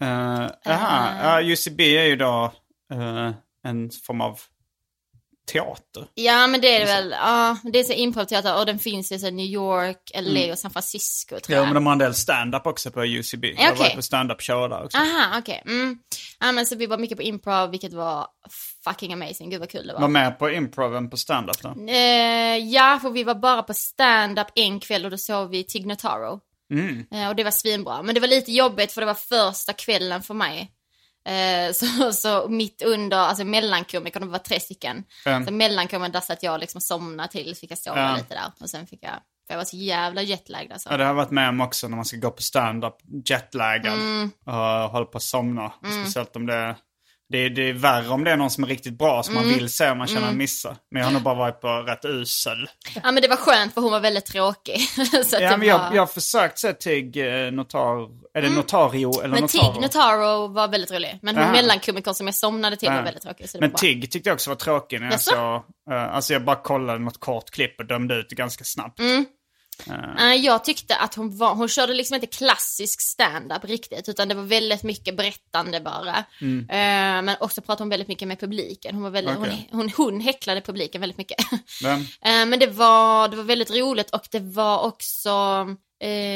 [0.04, 2.54] Uh, aha, ja, UCB är ju då
[2.94, 3.32] eh,
[3.64, 4.40] en form av
[5.52, 6.08] teater.
[6.14, 9.20] Ja men det är det väl, ja det är så improvteater och den finns i
[9.20, 11.66] så New York, LA och San Francisco tror Ja, jag.
[11.66, 13.46] men de har en del stand-up också på UCB.
[13.58, 14.98] Jag har varit på stand-up show där också.
[14.98, 15.64] Aha, okej.
[15.66, 15.98] Mm.
[16.40, 18.28] Ja men så vi var mycket på improv vilket var
[18.84, 20.02] fucking amazing, gud vad kul det var.
[20.02, 21.92] Var med på improven på stand-up då?
[21.92, 25.86] Eh, ja, för vi var bara på stand-up en kväll och då såg vi Tig
[25.88, 26.40] Notaro.
[27.14, 28.04] Eh, och det var svinbra.
[28.04, 30.72] Men det var lite jobbigt för det var första kvällen för mig.
[31.26, 35.04] Eh, så, så mitt under, alltså mellankomikern, det var tre stycken.
[35.26, 35.46] Mm.
[35.46, 38.16] Så mellankomikern, där satt jag liksom somnade till, så fick jag sova Ja.
[38.18, 38.52] lite där.
[38.62, 39.12] Och sen fick jag,
[39.48, 40.90] för jag var så jävla jetlagged alltså.
[40.92, 42.96] Ja, det har jag varit med om också när man ska gå på stand-up,
[43.30, 44.32] jetlaggad Mm.
[44.46, 44.54] och
[44.92, 45.74] håller på att somna.
[46.02, 46.76] Speciellt om det är,
[47.30, 49.44] det är, det är värre om det är någon som är riktigt bra som man
[49.44, 50.76] vill se om man känner en missa.
[50.92, 52.68] Men jag har nog bara varit på rätt usel.
[52.96, 54.80] Ja men det var skönt för hon var väldigt tråkig.
[55.26, 55.94] så Ja, men jag, var...
[55.94, 58.24] jag har försökt se Tig eh, Notar...
[58.38, 59.74] Är det Notario eller Men Notaro?
[59.74, 61.20] Tig Notaro var väldigt rolig.
[61.22, 61.54] Men hon Aha.
[61.54, 62.96] mellankomikern som jag somnade till Ja.
[62.96, 63.48] var väldigt tråkig.
[63.60, 63.72] Men.
[63.72, 65.38] Tig tyckte jag också var tråkig när jag såg...
[65.92, 69.00] eh, alltså jag bara kollade något kort klipp och dömde ut det ganska snabbt.
[69.00, 69.26] Mm.
[70.20, 74.36] Eh, Jag tyckte att hon var, hon körde liksom inte klassisk stand-up riktigt, utan det
[74.36, 76.18] var väldigt mycket berättande bara.
[76.42, 78.96] Eh, Men också pratade hon väldigt mycket med publiken.
[78.96, 79.68] Hon, var väldigt, Okej.
[79.72, 81.38] hon, hon, hon häcklade publiken väldigt mycket.
[81.84, 85.30] Men, Eh, Men det var, det var väldigt roligt och det var också,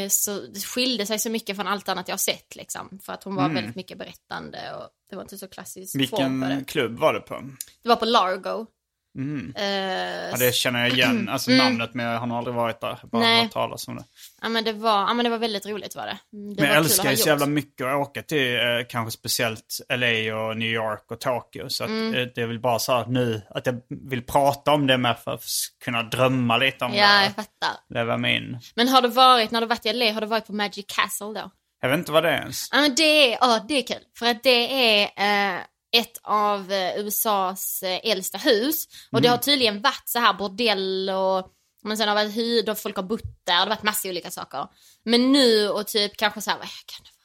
[0.10, 3.00] så, det skilde sig så mycket från allt annat jag har sett liksom.
[3.04, 6.18] För att hon var väldigt mycket berättande och det var inte så klassisk form för
[6.18, 6.66] vilken det.
[6.66, 7.42] klubb var det på?
[7.84, 8.66] Det var på Largo.
[9.18, 9.54] Mm.
[9.56, 13.00] Eh, Ja, det känner jag igen, alltså namnet, men jag har nog aldrig varit där.
[13.12, 13.44] Bara Nej.
[13.44, 14.04] hört talas om det.
[14.42, 16.18] Ja men det var, ja, men det var väldigt roligt var det.
[16.38, 19.12] Mm, det Men var jag älskar ju så jävla mycket att åka till eh, kanske
[19.20, 21.70] speciellt LA och New York och Tokyo.
[21.70, 22.14] Så att, Mm.
[22.16, 25.18] eh, det är väl bara så här nu att jag vill prata om det med
[25.20, 25.44] för att
[25.86, 27.24] kunna drömma lite om Ja, det.
[27.24, 27.94] jag fattar.
[27.94, 28.58] Leva mig in.
[28.76, 31.28] Men har du varit, när du varit i LA, har du varit på Magic Castle
[31.28, 31.52] då?
[31.82, 32.70] Jag vet inte vad det är ens.
[32.72, 33.04] Ja men det
[33.34, 34.04] är, ja det är kul.
[34.20, 35.04] För att det är
[35.56, 35.60] eh,
[36.00, 38.88] ett av eh, USAs eh, äldsta hus.
[39.12, 42.70] Och det har tydligen varit så här bordell och men sen har det varit hyrd
[42.70, 43.54] och folk har bott där.
[43.54, 44.68] Det har varit massa olika saker.
[45.06, 47.18] Men nu och typ kanske så här, vad kan det vara?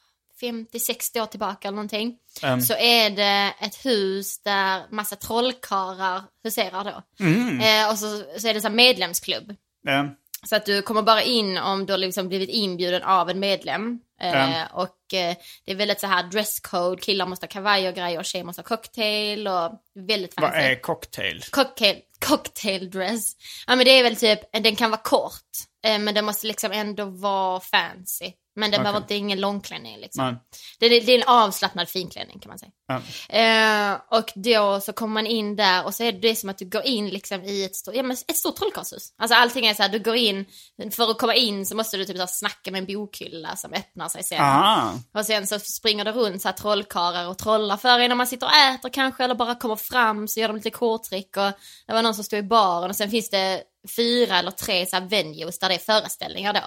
[0.65, 2.15] 50-60 år tillbaka eller någonting.
[2.43, 2.61] Ehm.
[2.61, 7.25] Så är det ett hus där massa trollkarlar huserar då.
[7.25, 7.59] Mm.
[7.59, 9.49] Eh, och så, så är det så här medlemsklubb.
[9.87, 10.03] Eh,
[10.45, 13.99] Så att du kommer bara in om du har liksom blivit inbjuden av en medlem.
[14.23, 18.19] Eh, Och eh, det är väldigt så här dresscode, killar måste ha kavaj och grejer
[18.19, 20.51] och tjejer måste ha cocktail och väldigt fancy.
[20.59, 21.43] Vad är cocktail?
[21.51, 23.33] Cocktail, cocktail dress.
[23.67, 25.51] Ja men det är väl typ, den kan vara kort,
[25.85, 28.31] eh, men den måste liksom ändå vara fancy.
[28.55, 28.83] Men den Okej.
[28.83, 30.25] behöver inte ingen långklänning liksom.
[30.25, 30.35] Nej.
[30.79, 32.71] Det, är- det är en avslappnad finklänning kan man säga.
[32.87, 33.01] Ja.
[33.37, 36.65] Eh, och då så kommer man in där och så är det som att du
[36.69, 39.13] går in liksom i ett stort, ja, men ett stort trollkarlshus.
[39.17, 40.45] Alltså allting är så här, du går in,
[40.91, 43.73] för att komma in så måste du typ så här, snacka med en bokhylla som
[43.73, 44.41] öppnar sig sen.
[44.41, 44.93] Aha.
[45.17, 48.27] Och sen så springer det runt så här trollkarlar och trollar för en när man
[48.27, 51.51] sitter och äter kanske eller bara kommer fram så gör de lite korttrick och
[51.87, 53.63] det var någon som stod i baren och sen finns det
[53.95, 56.61] fyra eller tre så här venues där det är föreställningar då.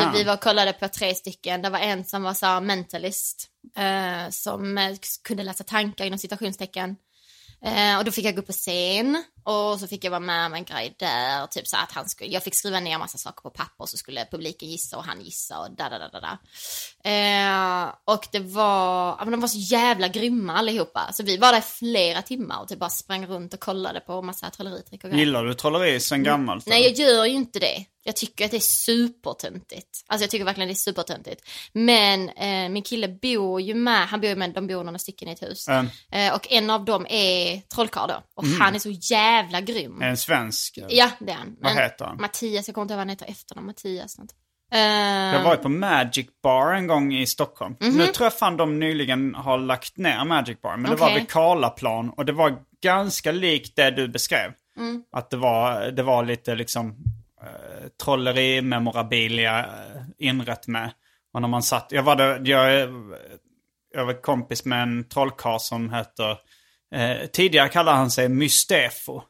[0.00, 1.62] Så vi var och kollade på tre stycken.
[1.62, 6.96] Det var en som var så mentalist eh, som eh, kunde läsa tankar inom citationstecken.
[7.64, 10.46] Eh, och då fick jag gå upp på scen och så fick jag vara med
[10.46, 11.46] om en grej där.
[11.46, 13.96] Typ så att han skulle, jag fick skriva ner massa saker på papper och så
[13.96, 16.38] skulle publiken gissa och han gissa och da da da da da.
[17.10, 21.12] Eh, och det var, ja, men de var så jävla grymma allihopa.
[21.12, 24.22] Så vi var där i flera timmar och typ bara sprang runt och kollade på
[24.22, 25.24] massa trolleritrick och grejer.
[25.24, 26.66] Gillar du trolleri sen gammalt?
[26.66, 27.84] Nej, jag gör ju inte det.
[28.04, 30.04] Jag tycker att det är supertöntigt.
[30.06, 31.48] Alltså jag tycker verkligen det är supertöntigt.
[31.72, 35.28] Men eh, min kille bor ju med, han bor ju med, de bor några stycken
[35.28, 35.68] i ett hus.
[35.68, 35.86] Mm.
[36.12, 38.22] Eh, och en av dem är trollkarl då.
[38.34, 40.02] Och han är så jävla grym.
[40.02, 40.76] Är en svensk?
[40.76, 40.88] eller?
[40.90, 41.56] Ja, det är han.
[41.60, 42.16] Vad Men heter han?
[42.20, 43.66] Mattias, jag kommer inte ihåg vad han heter efternamn.
[43.66, 44.30] Mattias något.
[44.72, 47.76] Eh, Jag har varit på Magic Bar en gång i Stockholm.
[47.80, 50.76] Nu tror jag fan de nyligen har lagt ner Magic Bar.
[50.76, 54.52] Men det var vid Karlaplan och det var ganska likt det du beskrev.
[55.12, 56.96] Att det var, det var lite liksom
[57.42, 60.90] eh, trolleri, memorabilia eh, inrätt med.
[61.32, 62.88] Och när man satt, jag var där, jag,
[63.94, 66.30] jag var kompis med en trollkarl som heter,
[66.94, 69.22] eh, tidigare kallade han sig Mystefo.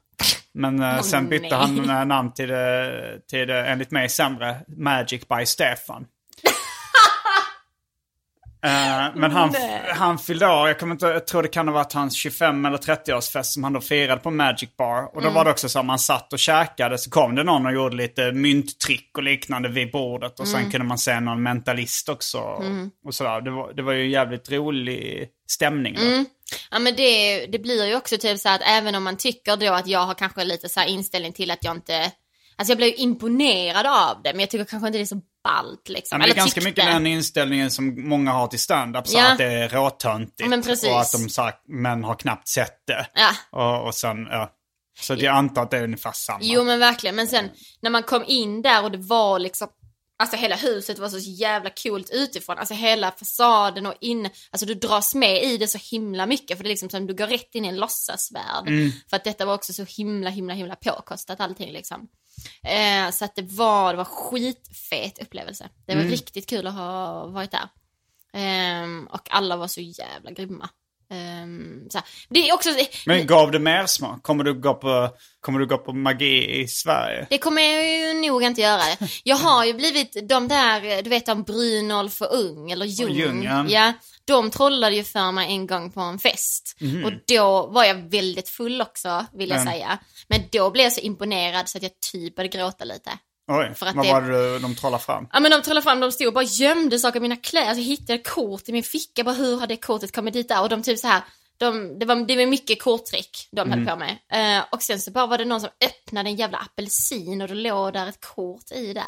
[0.54, 1.52] Men eh, sen bytte nej.
[1.52, 6.06] han eh, namn till det, till det, enligt mig sämre, Magic by Stefan.
[8.64, 9.54] Eh, men han,
[9.94, 12.76] han fyllde år, jag, kommer inte, jag tror det kan ha varit hans 25 eller
[12.78, 15.02] 30-årsfest som han då firade på Magic Bar.
[15.16, 15.34] Och då Mm.
[15.34, 17.96] var det också så att man satt och käkade så kom det någon och gjorde
[17.96, 20.40] lite mynttrick och liknande vid bordet.
[20.40, 20.70] Och sen Mm.
[20.70, 22.38] kunde man se någon mentalist också.
[23.06, 23.40] Och sådär.
[23.40, 25.94] Det, var, det var ju jävligt rolig stämning.
[25.94, 26.02] Då.
[26.02, 26.24] Mm.
[26.70, 29.72] Ja men det, det blir ju också typ så att även om man tycker då
[29.72, 32.10] att jag har kanske lite så här inställning till att jag inte,
[32.70, 35.88] alltså jag ju imponerad av det men jag tycker kanske inte det är så ballt
[35.88, 36.20] liksom.
[36.20, 36.68] Ja, det är ganska tyckte.
[36.70, 39.08] mycket den inställningen som många har till stand-up.
[39.08, 39.32] Så Ja.
[39.32, 40.48] att det är råtöntigt.
[40.48, 40.88] Men precis.
[40.90, 43.06] Och att de sagt, men har knappt sett det.
[43.14, 43.30] Ja.
[43.50, 44.52] Och, och sen, ja.
[45.00, 46.38] Så jag antar att det är ungefär samma.
[46.42, 47.50] Jo men verkligen, men sen
[47.80, 49.68] när man kom in där och det var liksom
[50.18, 54.74] Alltså hela huset var så jävla coolt utifrån, alltså hela fasaden och inne, alltså du
[54.74, 57.54] dras med i det så himla mycket för det är liksom som du går rätt
[57.54, 58.64] in i en låtsasvärld.
[59.10, 62.08] För att detta var också så himla himla himla påkostat allting liksom.
[62.64, 65.68] Eh, så att det var, det var skitfet upplevelse.
[65.86, 67.68] Det var riktigt kul att ha varit där.
[68.32, 70.68] Ehm, och alla var så jävla grymma.
[71.90, 72.06] Så här.
[72.28, 72.68] Det är också,
[73.06, 74.22] Men gav det mer smak?
[74.22, 75.08] Kommer du gå på,
[75.40, 77.26] kommer du gå på magi i Sverige?
[77.30, 78.82] Det kommer jag ju nog inte göra.
[79.24, 83.14] Jag har ju blivit de där, du vet om Brynolf och Ung eller Ljung.
[83.14, 83.64] Ljung, ja.
[83.68, 83.92] ja.
[84.24, 86.76] De trollade ju för mig en gång på en fest.
[86.80, 87.04] Mhm.
[87.04, 89.98] Och då var jag väldigt full också, vill jag Men- säga.
[90.28, 93.10] Men då blev jag så imponerad så att jag typ började gråta lite.
[93.52, 95.28] Oj, För att vad det- var det de trollade fram?
[95.32, 97.66] Ja men de trollade fram, de stod och bara gömde saker i mina kläder.
[97.68, 100.62] Alltså, jag hittade kort i min ficka, bara hur har det kortet kommit dit där?
[100.62, 101.22] Och de typ så här,
[101.58, 104.16] de, det, var, det var mycket korttrick de höll på med.
[104.32, 107.54] Eh, och sen så bara var det någon som öppnade en jävla apelsin och då
[107.54, 109.02] låg där ett kort i där.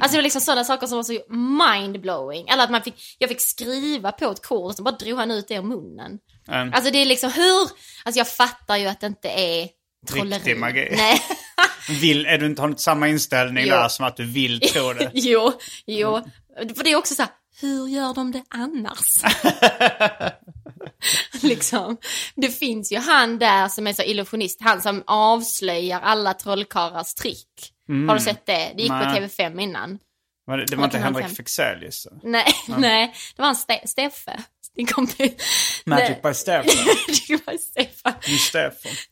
[0.00, 1.20] Alltså det var liksom sådana saker som var så
[1.82, 2.48] mindblowing.
[2.48, 5.30] Eller att man fick, jag fick skriva på ett kort och så bara drog han
[5.30, 6.18] ut det ur munnen.
[6.48, 6.72] Mm.
[6.72, 7.60] Alltså det är liksom hur,
[8.04, 9.68] alltså jag fattar ju att det inte är
[10.08, 10.38] trolleri.
[10.38, 10.88] Riktig magi.
[10.96, 11.22] Nej.
[12.00, 13.74] Vill, är du inte, har du inte samma inställning Jo.
[13.74, 15.10] där som att du vill tro det?
[15.14, 15.52] jo,
[15.86, 16.20] jo.
[16.76, 17.30] För det är också så här,
[17.60, 19.22] hur gör de det annars?
[21.42, 21.96] liksom.
[22.34, 27.72] Det finns ju han där som är så illusionist, han som avslöjar alla trollkarlars trick.
[28.08, 28.72] Har du sett det?
[28.76, 29.04] Det gick Nej.
[29.04, 29.98] på TV5 innan.
[30.46, 31.36] Var det, det var inte Henrik.
[31.36, 32.06] Fexelius?
[32.22, 32.46] Nej,
[32.78, 34.42] nej, det var en Ste- Steffe.
[34.76, 35.32] Din kompis.
[35.86, 36.64] Magic by Stefan?
[37.28, 38.12] det var Stefan.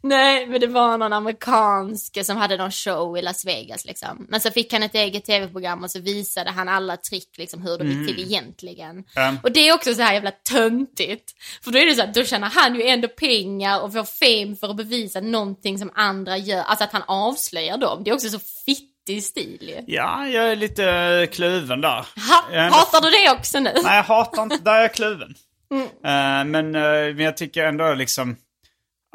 [0.03, 4.27] Nej, men det var någon amerikansk som hade någon show i Las Vegas liksom.
[4.29, 7.79] Men så fick han ett eget tv-program och så visade han alla trick liksom hur
[7.79, 9.05] det gick till egentligen.
[9.15, 9.35] Ja.
[9.43, 11.33] Och det är också så här jävla töntigt.
[11.65, 14.57] För då är det så att då tjänar han ju ändå pengar och får fame
[14.57, 16.63] för att bevisa någonting som andra gör.
[16.63, 18.05] Alltså att han avslöjar dem.
[18.05, 19.85] Det är också så fittig stil.
[19.87, 21.89] Ja, jag är lite kluven där.
[21.89, 23.73] Ha, hatar du det också nu?
[23.83, 24.57] Nej, jag hatar inte.
[24.57, 25.35] Där är jag kluven.
[25.71, 25.87] Mm.
[25.87, 28.37] Eh, men, eh, men jag tycker ändå liksom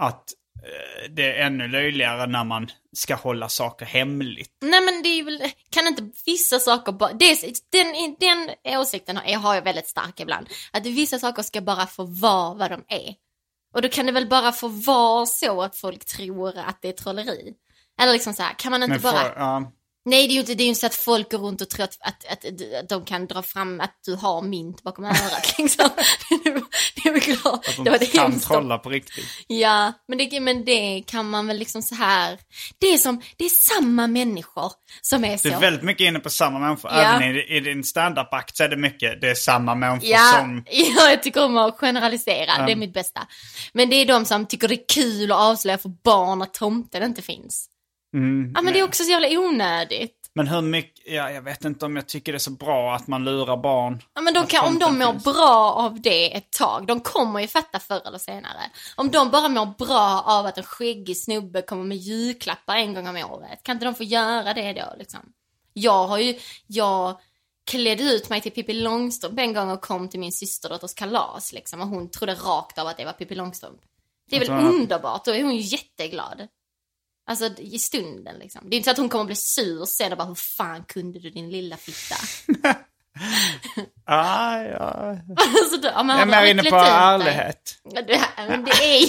[0.01, 0.33] att
[0.63, 4.57] eh, det är ännu löjligare när man ska hålla saker hemligt.
[4.61, 9.17] Nej men det är väl, kan inte vissa saker bara, det är, den, den åsikten
[9.17, 10.49] har jag, har jag väldigt stark ibland.
[10.71, 13.15] Att vissa saker ska bara få vara vad de är.
[13.73, 16.93] Och då kan det väl bara få vara så att folk tror att det är
[16.93, 17.53] trolleri.
[18.01, 19.33] Eller liksom så här, kan man inte Men bara...
[19.35, 19.71] ja,
[20.09, 21.69] Nej, det är ju inte, det är ju inte så att folk går runt och
[21.69, 25.55] tror att, att, att, att de kan dra fram att du har mynt bakom örat.
[25.57, 25.89] Liksom.
[26.95, 27.67] det är väl klart.
[27.67, 29.25] att de Det var det kan trolla på riktigt.
[29.47, 32.39] Ja, men det, men det kan man väl liksom så här.
[32.79, 35.47] Det är som, det är samma människor som är så.
[35.47, 36.91] Du är väldigt mycket inne på samma människor.
[36.91, 36.97] Ja.
[36.97, 40.63] Även i, i din stand-up-akt så är det mycket, det är samma människor Ja, som...
[40.71, 42.65] ja, jag tycker om att generalisera.
[42.65, 43.27] Det är mitt bästa.
[43.73, 47.03] Men det är de som tycker det är kul att avslöja för barn att tomten
[47.03, 47.69] inte finns.
[48.13, 50.15] Mm, Ja, men det är också så jävla onödigt.
[50.33, 53.07] Men hur mycket, ja jag vet inte om jag tycker det är så bra att
[53.07, 54.03] man lurar barn.
[54.13, 55.23] Ja, men de kan, om de mår finns.
[55.23, 58.61] bra av det ett tag, de kommer ju fatta förr eller senare.
[58.95, 63.07] Om de bara mår bra av att en skäggig snubbe kommer med julklappar en gång
[63.07, 65.19] om året, kan inte de få göra det då liksom?
[65.73, 67.19] Jag har ju, jag
[67.71, 71.81] klädde ut mig till Pippi Långstrump en gång och kom till min systerdotters kalas liksom
[71.81, 73.79] och hon trodde rakt av att det var Pippi Långstrump.
[74.29, 76.47] Det är väl Alltså- underbart, då är hon ju jätteglad.
[77.29, 78.61] Alltså i stunden liksom.
[78.69, 81.19] Det är inte så att hon kommer bli sur sen och bara hur fan kunde
[81.19, 82.15] du din lilla fitta?
[84.05, 85.17] Ah, ja.
[85.37, 87.75] alltså, då, ja, men Jag är mer inne på ärlighet.
[87.83, 89.01] Ja, Det, men det är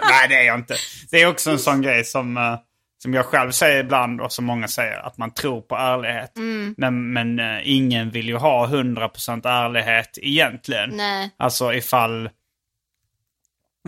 [0.10, 0.76] Nej, det är jag inte.
[1.10, 2.56] Det är också en sån grej som, eh,
[3.02, 6.36] som jag själv säger ibland och som många säger, att man tror på ärlighet.
[6.36, 6.74] Mm.
[6.78, 10.90] Men, men eh, ingen vill ju ha 100% ärlighet egentligen.
[10.92, 11.30] Nej.
[11.36, 12.30] Alltså ifall...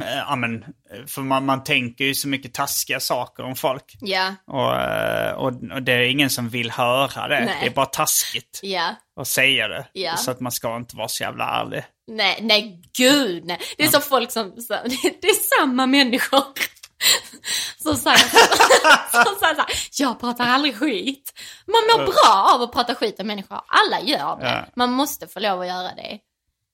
[0.01, 0.65] eh, Ja men,
[1.07, 3.97] för man, man tänker ju så mycket taskiga saker om folk.
[4.01, 7.45] Ja, Och, eh, och, och det är ingen som vill höra det.
[7.45, 7.57] Nej.
[7.61, 8.95] Det är bara taskigt ja.
[9.21, 9.87] att säga det.
[9.93, 10.17] Ja.
[10.17, 11.85] Så att man ska inte vara så jävla ärlig.
[12.07, 13.61] Nej, nej, gud nej.
[13.77, 14.73] Det är så folk som, så,
[15.21, 16.45] det, är samma människor.
[17.79, 18.19] Som säger,
[19.25, 21.33] som säger så här, jag pratar aldrig skit.
[21.67, 23.61] Man mår bra av att prata skit om människor.
[23.67, 24.47] Alla gör det.
[24.47, 24.65] Ja.
[24.77, 26.19] Man måste få lov att göra det.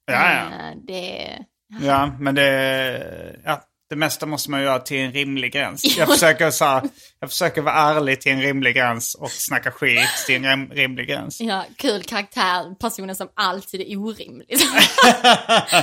[0.07, 0.45] Ja, ja.
[0.45, 1.39] Eh, Det,
[1.81, 3.41] Ja, men det...
[3.45, 5.85] Ja, det mesta måste man göra till en rimlig gräns.
[5.85, 5.95] Ja.
[5.99, 6.83] Jag försöker, så här,
[7.21, 11.09] jag försöker vara ärlig till en rimlig gräns och snacka skit till en rim, rimlig
[11.09, 11.41] gräns.
[11.41, 14.47] ja, kul karaktär, personen som alltid är orimlig.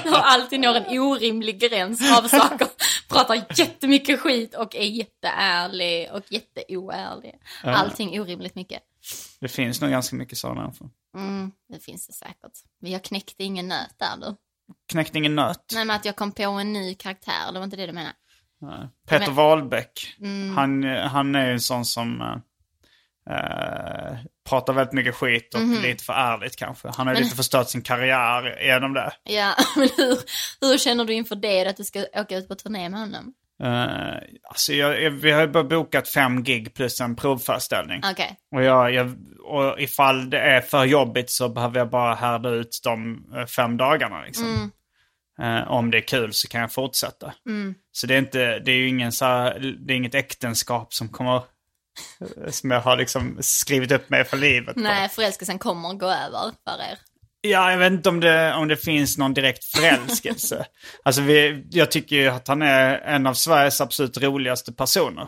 [0.05, 2.67] och alltid når en orimlig gräns av saker.
[3.09, 7.33] Pratar jättemycket skit och är jätteärlig och jätteoärlig.
[7.63, 8.81] Allting orimligt mycket.
[9.39, 10.73] Det finns nog ganska mycket sådana.
[11.15, 12.53] Mm, det finns det säkert.
[12.81, 14.35] Men jag knäckte ingen nöt där du.
[14.91, 15.71] Knäckte ingen nöt.
[15.73, 18.15] Nej men att jag kom på en ny karaktär, det var inte det du menade.
[19.09, 20.15] Peter Men- Wahlbeck.
[20.21, 20.57] Mm.
[20.57, 22.21] Han, han är ju en sån som
[23.29, 24.17] eh,
[24.49, 26.87] pratar väldigt mycket skit och lite för ärligt kanske.
[26.97, 29.13] Han har ju lite förstört sin karriär genom det.
[29.23, 30.17] Ja, men hur,
[30.61, 33.33] hur känner du inför det, att du ska åka ut på turné med honom?
[33.63, 38.01] Uh, alltså jag, jag, vi har bokat fem gig plus en provföreställning.
[38.11, 42.49] Okej, Och, jag, jag, och ifall det är för jobbigt så behöver jag bara härda
[42.49, 44.21] ut de eh, fem dagarna.
[44.21, 44.71] Liksom.
[45.41, 47.33] Eh, om det är kul så kan jag fortsätta.
[47.91, 51.09] Så det är, inte, det är ju ingen så här, det är inget äktenskap som
[51.09, 51.41] kommer
[52.49, 54.75] som jag har liksom skrivit upp mig för livet.
[54.75, 56.99] nej förälskelsen kommer gå över för er.
[57.51, 60.65] Ja, jag vet inte om det, om det finns någon direkt förälskelse.
[61.03, 65.27] alltså vi, jag tycker ju att han är en av Sveriges absolut roligaste personer.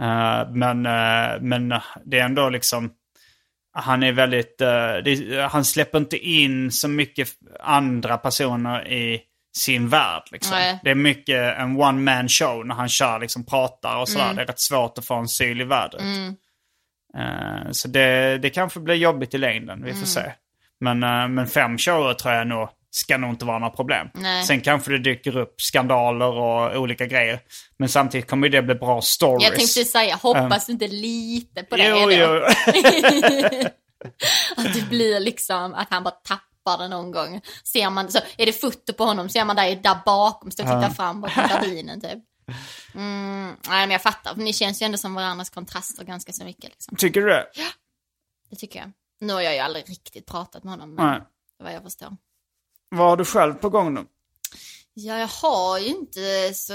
[0.00, 1.68] Eh, men, eh, men
[2.04, 2.90] det är ändå liksom,
[3.72, 7.28] han är väldigt, eh, det, han släpper inte in så mycket
[7.60, 9.20] andra personer i
[9.56, 10.22] sin värld.
[10.32, 10.56] Liksom.
[10.56, 10.80] Nej.
[10.84, 14.34] Det är mycket en one man show när han kör, liksom pratar och sådär.
[14.34, 16.02] Det är rätt svårt att få en syl i vädret.
[17.16, 20.32] Eh, så det, det kanske blir jobbigt i längden, vi får se.
[20.80, 24.08] Men, eh, men fem shower tror jag nog ska nog inte vara några problem.
[24.14, 24.44] Nej.
[24.44, 27.40] Sen kanske det dyker upp skandaler och olika grejer.
[27.78, 29.44] Men samtidigt kommer det bli bra stories.
[29.44, 32.42] Jag tänkte säga, hoppas du inte lite på det Jo, jo.
[34.56, 37.40] Att det blir liksom, att han bara tappar det någon gång.
[37.64, 40.68] Ser man, så är det foto på honom, ser man där, där bakom, står och
[40.68, 42.18] tittar fram bakom gardinen typ.
[42.94, 46.64] Mm, nej men jag fattar, ni känns ju ändå som varandras kontraster ganska så mycket
[46.64, 46.96] liksom.
[46.96, 47.46] Tycker du det?
[48.50, 48.92] Det tycker jag.
[49.20, 51.20] Nu har jag ju aldrig riktigt pratat med honom, men Nej.
[51.58, 52.16] vad jag förstår.
[52.88, 54.04] Vad har du själv på gång nu?
[54.94, 56.74] Ja, jag har ju inte så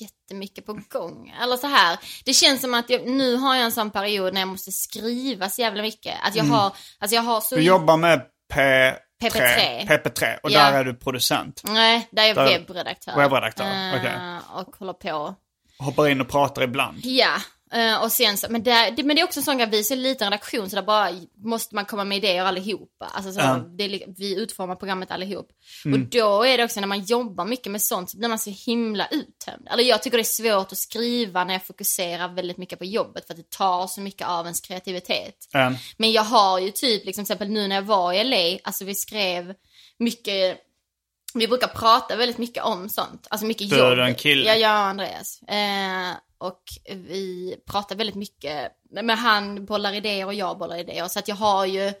[0.00, 1.34] jättemycket på gång.
[1.42, 4.40] Eller så här, det känns som att jag, nu har jag en sån period när
[4.40, 6.14] jag måste skriva så jävla mycket.
[6.22, 7.54] Att jag har, alltså jag har så...
[7.56, 8.22] Du jobbar med
[8.54, 9.86] P3, PP3.
[9.88, 10.70] PP3 och Ja.
[10.70, 11.62] där är du producent.
[11.64, 13.16] Nej, där är jag Där- webbredaktör.
[13.16, 14.16] Webbredaktör, Eh, okej.
[14.54, 15.34] Och håller på.
[15.78, 16.98] Hoppar in och pratar ibland.
[17.02, 17.36] Ja,
[17.72, 19.78] Eh, och sen så, men, det, det, men det är också en sån grej, vi
[19.78, 21.10] är så liten redaktion så där bara
[21.44, 23.06] måste man komma med idéer allihopa.
[23.14, 23.54] Alltså så, Ja.
[23.78, 25.48] det, vi utformar programmet allihop.
[25.84, 26.02] Mm.
[26.02, 28.50] Och då är det också när man jobbar mycket med sånt så blir man så
[28.50, 29.68] himla uttömd.
[29.70, 33.26] Eller jag tycker det är svårt att skriva när jag fokuserar väldigt mycket på jobbet
[33.26, 35.34] för att det tar så mycket av ens kreativitet.
[35.54, 38.58] Eh, Men jag har ju typ, liksom, till exempel nu när jag var i LA,
[38.64, 39.54] alltså vi skrev
[39.98, 40.58] mycket,
[41.34, 43.26] vi brukar prata väldigt mycket om sånt.
[43.30, 43.90] Alltså mycket Du jobb.
[43.90, 44.46] och den killen.
[44.46, 45.42] Ja, jag och Andreas.
[45.42, 51.08] Eh, och vi pratar väldigt mycket, men han bollar idéer och jag bollar idéer.
[51.08, 51.92] Så att jag har ju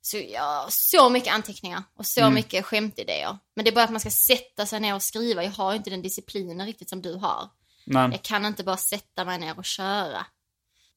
[0.00, 2.34] så, ja, så mycket anteckningar och så Mm.
[2.34, 3.38] mycket skämtidéer.
[3.56, 5.44] Men det är bara att man ska sätta sig ner och skriva.
[5.44, 7.48] Jag har ju inte den disciplinen riktigt som du har.
[7.86, 10.26] men, Jag kan inte bara sätta mig ner och köra.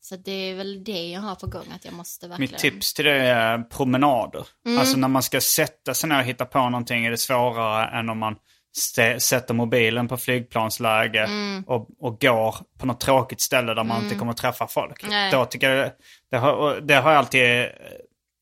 [0.02, 2.52] Så det är väl det jag har på gång, att jag måste verkligen...
[2.52, 4.48] mitt tips till det är promenader.
[4.66, 4.80] Mm.
[4.80, 8.10] Alltså när man ska sätta sig ner och hitta på någonting är det svårare än
[8.10, 8.36] om man
[9.20, 11.64] sätter mobilen på flygplansläge Mm.
[11.68, 15.04] och, och går på något tråkigt ställe där man inte kommer träffa folk.
[15.10, 15.32] Nej.
[15.32, 15.92] Då tycker jag
[16.32, 17.66] det, har, det har jag alltid eh,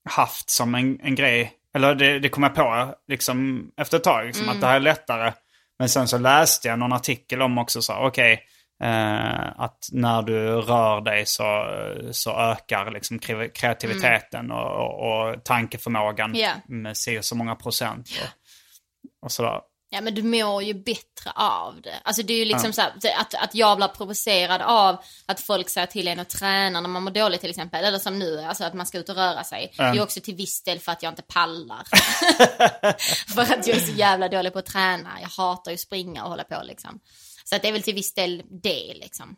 [0.10, 1.54] haft som en, en grej.
[1.76, 4.56] Eller det, det kom jag på liksom efter ett tag, liksom, Mm.
[4.56, 5.34] att det här är lättare.
[5.80, 8.44] Men sen så läste jag någon artikel om också så okej,
[8.84, 11.66] eh, att när du rör dig så,
[12.12, 16.52] så ökar liksom kre- kreativiteten och, och, och tankeförmågan Ja.
[16.68, 18.10] med si och så många procent.
[18.22, 19.60] Och, och sådär.
[19.94, 22.00] Ja men du mår ju bättre av det.
[22.04, 25.70] Alltså det är ju liksom så här, att, att jag blir provocerad av att folk
[25.70, 27.86] säger till en att träna när man mår dåligt till exempel.
[27.86, 29.74] Eller som nu, alltså att man ska ut och röra sig.
[29.78, 31.84] Det är också till viss del för att jag inte pallar.
[33.34, 35.10] för att jag är så jävla dålig på att träna.
[35.22, 37.00] Jag hatar ju springa och hålla på liksom.
[37.44, 39.36] Så att det är väl till viss del det liksom.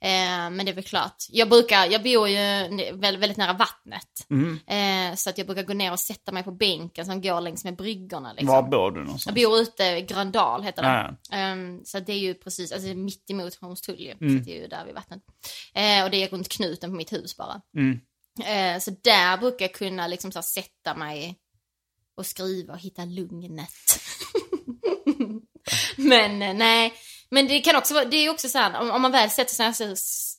[0.00, 1.16] Eh, men det är väl klart.
[1.30, 2.36] Jag brukar, jag bor ju
[2.92, 4.26] väldigt, väldigt nära vattnet.
[4.66, 7.64] Eh, så att jag brukar gå ner och sätta mig på bänken som går längs
[7.64, 8.48] med bryggorna liksom.
[8.48, 9.34] Var bor du Jag någonstans?
[9.34, 10.88] bor ute i Gröndal heter det.
[11.30, 11.36] Ja.
[11.36, 14.10] Ehm, så det är ju precis, alltså mitt emot Hornstull ju.
[14.10, 14.38] Mm.
[14.38, 15.22] Så det är ju där vid vattnet.
[15.74, 17.60] Eh, och det är runt knuten på mitt hus bara.
[17.76, 18.00] Mm.
[18.44, 21.36] Eh, så där brukar jag kunna liksom så här, sätta mig
[22.16, 23.70] och skriva och hitta lugnet.
[25.96, 26.92] men eh, nej,
[27.30, 29.72] men det kan också vara, det är också så här, om, om man väl sätter
[29.72, 29.94] sig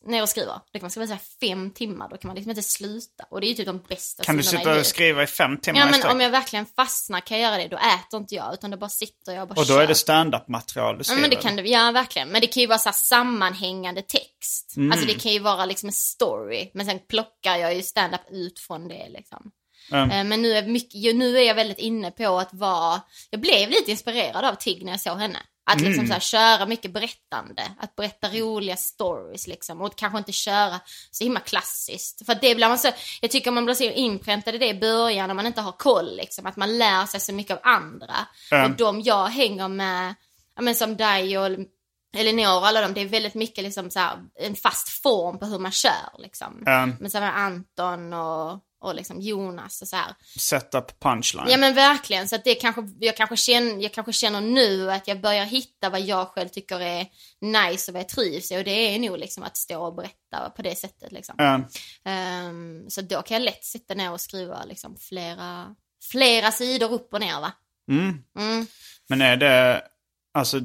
[0.06, 2.50] ner och skriver, det kan man skriva så här fem timmar, då kan man liksom
[2.50, 3.24] inte sluta.
[3.30, 5.80] Och det är ju typ de bästa Kan du sitta och skriva i fem timmar
[5.80, 8.72] Ja men om jag verkligen fastnar kan jag göra det, då äter inte jag utan
[8.72, 9.82] då bara sitter jag och bara Och då kör.
[9.82, 11.22] är det stand-up-material du Ja skriver?
[11.22, 12.30] men det kan det, ja verkligen.
[12.30, 14.74] Men det kan ju vara så sammanhängande text.
[14.78, 14.92] Mm.
[14.92, 16.72] Alltså det kan ju vara liksom en story.
[16.74, 19.52] Men sen plockar jag ju stand-up ut från det liksom.
[19.92, 20.28] Mm.
[20.28, 23.92] Men nu är, mycket, nu är jag väldigt inne på att vara, jag blev lite
[23.92, 25.40] inspirerad av Tig när jag såg henne.
[25.70, 26.08] Att liksom Mm.
[26.08, 29.82] så här, köra mycket berättande, att berätta roliga stories liksom.
[29.82, 30.80] Och kanske inte köra
[31.12, 32.26] så himla klassiskt.
[32.26, 32.92] För det blir man så,
[33.22, 36.16] jag tycker man blir så inpräntad i det i början om man inte har koll
[36.16, 36.46] liksom.
[36.46, 38.16] Att man lär sig så mycket av andra.
[38.52, 38.72] Mm.
[38.72, 40.16] Och de jag hänger med,
[40.56, 41.50] ja, men som dig och
[42.18, 45.46] Elinor och alla dem, det är väldigt mycket liksom så här, en fast form på
[45.46, 46.64] hur man kör liksom.
[46.68, 46.96] Mm.
[47.00, 50.16] Men med Anton och, och liksom Jonas och så här.
[50.40, 51.48] Setup punchline.
[51.50, 55.08] Ja men verkligen, så att det kanske, jag kanske känner, jag kanske känner nu att
[55.08, 57.08] jag börjar hitta vad jag själv tycker är
[57.42, 60.50] nice och vad jag trivs i och det är nog liksom att stå och berätta
[60.56, 61.36] på det sättet liksom.
[61.40, 61.64] Mm.
[62.06, 65.76] Ehm, så då kan jag lätt sitta ner och skriva liksom flera,
[66.12, 67.52] flera sidor upp och ner va.
[67.92, 68.24] Mm.
[68.40, 68.68] Mm.
[69.10, 69.84] Men är det,
[70.34, 70.60] alltså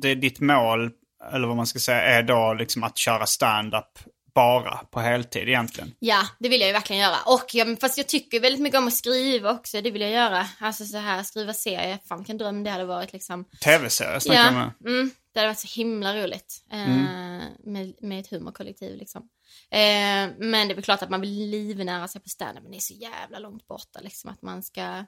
[0.00, 0.90] det är ditt mål,
[1.32, 3.98] eller vad man ska säga, är då liksom att köra stand-up
[4.34, 5.94] bara på heltid egentligen?
[5.98, 7.16] Ja, det vill jag ju verkligen göra.
[7.26, 10.46] Och jag, fast jag tycker väldigt mycket om att skriva också, det vill jag göra.
[10.60, 13.44] Alltså så här, skriva serier, fan vilken dröm det hade varit liksom.
[13.64, 14.92] Tv-serier snackar Ja, med.
[14.94, 16.64] mm, det hade varit så himla roligt.
[16.72, 17.40] Eh, Mm.
[17.64, 19.22] med, med ett humorkollektiv liksom.
[19.70, 22.78] Eh, men det är väl klart att man vill livnära sig på stand men det
[22.78, 25.04] är så jävla långt borta liksom att man ska...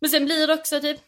[0.00, 1.00] Men sen blir det också typ,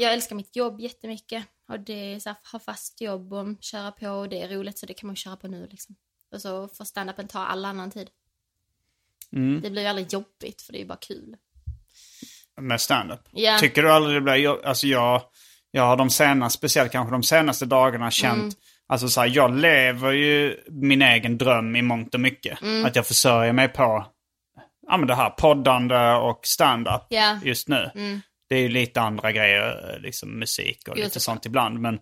[0.00, 1.44] jag älskar mitt jobb jättemycket.
[1.68, 4.78] Och det är så här, ha fast jobb och köra på och det är roligt
[4.78, 5.96] så det kan man köra på nu liksom.
[6.32, 8.08] Och så får standupen ta all annan tid.
[9.32, 9.60] Mm.
[9.60, 11.36] Det blir ju aldrig jobbigt för det är ju bara kul.
[12.60, 13.20] Med stand-up.
[13.32, 13.58] Ja.
[13.58, 15.22] Tycker du aldrig det blir, jag- alltså jag,
[15.70, 18.54] jag har de senaste, speciellt kanske de senaste dagarna känt, Mm.
[18.86, 22.62] alltså så här, jag lever ju min egen dröm i mångt och mycket.
[22.62, 22.84] Mm.
[22.84, 24.06] Att jag försörjer mig på,
[24.86, 27.40] ja men det här poddande och stand-up Ja.
[27.44, 27.90] just nu.
[27.94, 28.20] Mm.
[28.48, 31.80] Det är ju lite andra grejer, liksom musik och Jo, lite sånt ibland.
[31.80, 31.98] Men,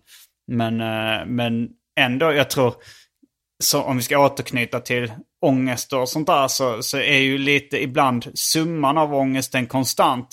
[0.47, 1.69] men, eh, men
[1.99, 2.75] ändå, jag tror,
[3.63, 7.83] så om vi ska återknyta till ångest och sånt där så, så är ju lite
[7.83, 10.27] ibland summan av ångesten konstant.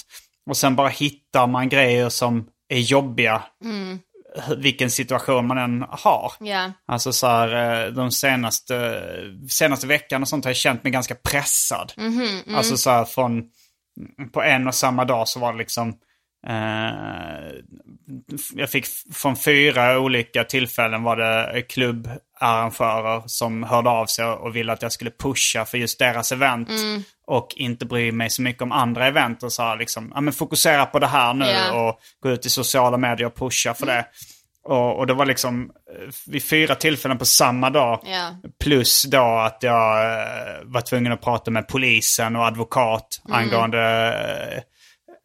[0.51, 3.99] Och sen bara hittar man grejer som är jobbiga, Mm.
[4.57, 6.33] vilken situation man än har.
[6.41, 6.72] Ja.
[6.87, 9.03] Alltså så här, eh, de senaste,
[9.51, 11.93] senaste veckan och sånt har jag känt mig ganska pressad.
[11.97, 13.43] Mhm, Alltså så här från,
[14.33, 15.95] på en och samma dag så var det liksom,
[18.55, 24.72] jag fick från fyra olika tillfällen var det klubbarrangörer som hörde av sig och ville
[24.72, 26.68] att jag skulle pusha för just deras event.
[27.26, 30.86] Och inte bry mig så mycket om andra event och sa liksom, ja men fokusera
[30.86, 31.72] på det här nu Ja.
[31.88, 34.05] och gå ut i sociala medier och pusha för det.
[34.64, 38.01] Och, och det var liksom eh, vid fyra tillfällen på samma dag.
[38.05, 38.36] Ja.
[38.61, 43.82] Plus då att jag eh, var tvungen att prata med polisen och advokat angående
[44.57, 44.62] eh,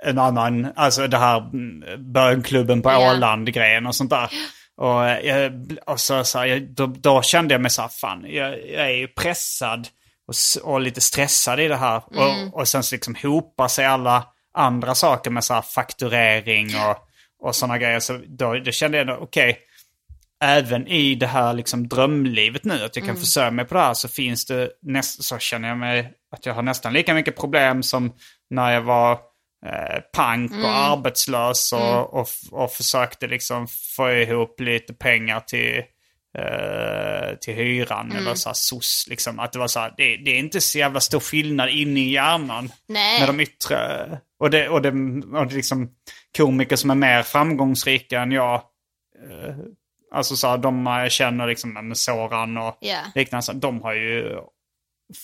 [0.04, 1.84] en annan, alltså det här mm,
[2.14, 3.12] bönklubben på Ja.
[3.12, 4.30] Åland-grejen och sånt där.
[4.78, 5.52] Och, eh, jag,
[5.86, 8.86] och så, så här, jag, då, då kände jag mig så här, fan, jag, jag
[8.86, 9.88] är ju pressad
[10.28, 12.02] och, och lite stressad i det här.
[12.06, 14.24] Och, och sen så liksom hopar sig alla
[14.54, 16.98] andra saker med så här fakturering och,
[17.48, 18.00] och sådana grejer.
[18.00, 19.58] Så då, då kände jag, okej,
[20.44, 23.94] även i det här liksom drömlivet nu, att jag kan försörja mig på det här,
[23.94, 27.84] så finns det näst, så känner jag mig att jag har nästan lika mycket problem
[27.84, 28.14] som
[28.50, 29.20] när jag var
[29.66, 35.78] eh, pank och arbetslös och, och, och försökte liksom få ihop lite pengar till,
[36.38, 39.06] eh, till hyran eller så här SOS.
[39.10, 39.40] Liksom.
[39.40, 42.12] Att det var så här, det, det är inte så jävla stor skillnad inne i
[42.12, 43.20] hjärnan Nej.
[43.20, 44.08] med de yttre.
[44.40, 44.90] Och det, och det,
[45.38, 45.90] och det liksom
[46.38, 48.56] komiker som är mer framgångsrika än jag.
[48.56, 49.56] Eh,
[50.12, 53.00] alltså så här, de jag känner liksom med Soran och Ja.
[53.16, 53.44] liknande.
[53.44, 54.38] Så de har ju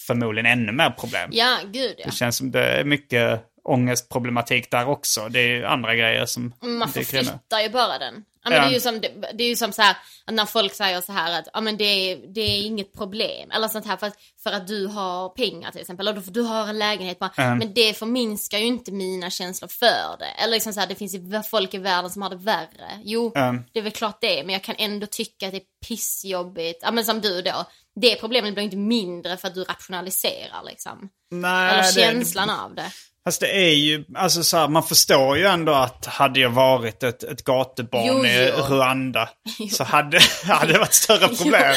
[0.08, 1.30] förmodligen ännu mer problem.
[1.34, 2.06] Ja, gud ja.
[2.06, 5.30] Det känns som det är mycket ångestproblematik där också.
[5.30, 8.26] Det är andra grejer som Man förflyttar ju bara den.
[8.44, 8.64] Ja, men Ja.
[8.66, 9.98] det, är ju som, det, det är ju som så här,
[10.32, 13.52] när folk säger så här att ja, men det, är, det är inget problem.
[13.52, 16.08] Eller sånt här för att, för att du har pengar till exempel.
[16.08, 17.20] Eller för att du har en lägenhet.
[17.20, 17.58] Bara, Mm.
[17.58, 20.26] Men det förminskar ju inte mina känslor för det.
[20.44, 23.00] Eller liksom så här, det finns ju folk i världen som har det värre.
[23.04, 23.64] Jo, Mm.
[23.74, 24.44] det är väl klart det.
[24.44, 26.80] Men jag kan ändå tycka att det är pissjobbigt.
[26.84, 27.66] Ja men som du då.
[28.02, 31.10] Det problemet blir inte mindre för att du rationaliserar liksom.
[31.32, 32.92] Nej, Eller det- känslan av det.
[33.28, 37.04] Fast det är ju, alltså så här, man förstår ju ändå att hade jag varit
[37.04, 38.76] ett, ett gatubarn Jo, i jo.
[38.76, 39.30] Rwanda
[39.72, 41.76] så hade, hade det varit större problem.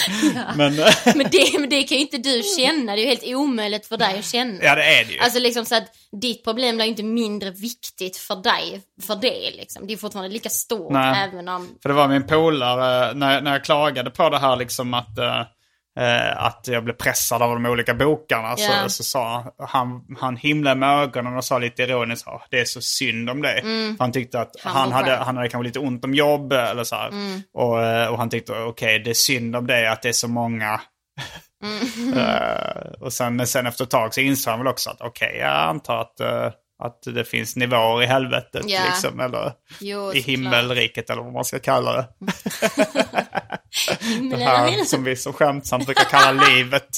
[0.57, 2.95] Men eh, Men det, men det kan ju inte du känna.
[2.95, 4.65] Det är ju helt omöjligt för dig att känna.
[4.65, 5.19] ja, det är det ju.
[5.19, 5.85] Alltså liksom så att
[6.21, 9.87] ditt problem blir inte mindre viktigt för dig för det liksom.
[9.87, 11.29] Det är fortfarande lika stort Nej.
[11.29, 11.69] även om...
[11.83, 15.19] För det var min polare, när, när jag klagade på det här liksom att,
[15.99, 18.57] eh, att jag blev pressad av de olika bokarna.
[18.57, 18.89] Så, Ja.
[18.89, 22.81] så sa han, han himlade med ögonen och sa lite ironiskt, "Ja, det är så
[22.81, 23.61] synd om dig.
[23.63, 26.85] För Han tyckte att Han han, hade, han hade kanske lite ont om jobb eller
[26.85, 27.11] så här.
[27.55, 30.29] Och, eh, och han tyckte, okej det är synd om dig att det är så
[30.29, 30.81] många.
[32.17, 35.51] Eh, och sen, sen efter ett tag så insåg han väl också att okej, jag
[35.53, 38.81] antar att, eh, att det finns nivåer i helvetet Ja.
[38.87, 39.21] liksom.
[39.21, 42.09] Eller Jo, i himmelriket eller vad man ska kalla det.
[44.31, 46.89] Det här som vi så skämtsamt brukar kalla livet.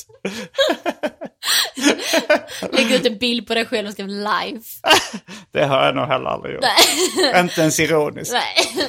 [2.73, 4.61] Lägg ut en bild på dig själv och skriv live.
[5.53, 6.65] Det har jag nog heller aldrig gjort.
[7.37, 8.33] Inte ens ironiskt.
[8.33, 8.89] Nej.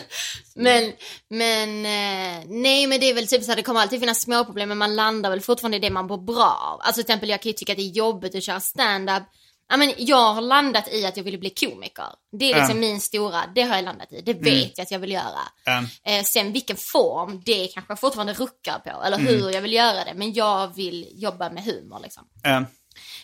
[0.55, 0.91] Men,
[1.29, 4.45] men, eh, nej men det är väl typ så här, det kommer alltid finnas små
[4.45, 6.79] problem men man landar väl fortfarande i det man mår bra av.
[6.81, 9.23] Alltså till exempel jag kan ju tycka att det är jobbigt att köra stand-up.
[9.71, 12.05] Ja, men jag har landat i att jag vill bli komiker.
[12.39, 14.21] Det är liksom min stora, det har jag landat i.
[14.21, 15.39] Det vet jag att jag vill göra.
[15.65, 15.85] Mm.
[16.05, 19.03] Eh, sen vilken form, det kanske jag fortfarande ruckar på.
[19.05, 19.51] Eller hur Mm.
[19.53, 20.13] jag vill göra det.
[20.15, 22.23] Men jag vill jobba med humor liksom.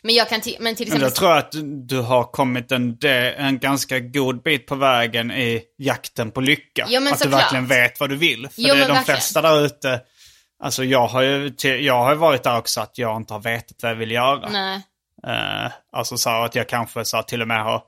[0.02, 1.02] Men jag kan, men till Men exempel.
[1.02, 1.52] jag tror att
[1.88, 2.98] du- har kommit en,
[3.38, 6.88] en ganska god bit på vägen i jakten på lycka.
[6.90, 7.42] Men att du såklart.
[7.42, 8.50] verkligen vet vad du vill.
[8.50, 9.04] För Jo, det är men de verkligen.
[9.18, 10.02] flesta där ute.
[10.64, 13.92] Alltså jag har ju jag har varit där också att jag inte har vetat vad
[13.92, 14.50] jag vill göra.
[14.50, 14.82] Nej.
[15.28, 17.84] Eh, alltså så att jag kanske så till och med har...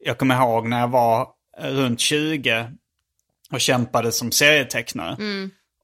[0.00, 2.70] Jag kommer ihåg när jag var runt 20
[3.52, 5.16] och kämpade som serietecknare.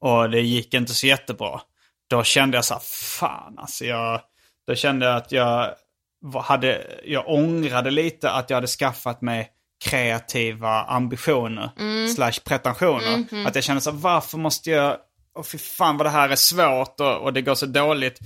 [0.01, 1.61] Och det gick inte så jättebra.
[2.09, 2.81] Då kände jag så här,
[3.19, 4.21] fan alltså jag...
[4.67, 5.73] Då kände jag att jag
[6.43, 6.87] hade...
[7.05, 9.49] Jag ångrade lite att jag hade skaffat mig
[9.85, 11.69] kreativa ambitioner
[12.15, 13.25] slash pretensioner.
[13.47, 14.97] Att jag kände så här, varför måste jag...
[15.35, 18.19] Åh fy fan vad det här är svårt och, och det går så dåligt.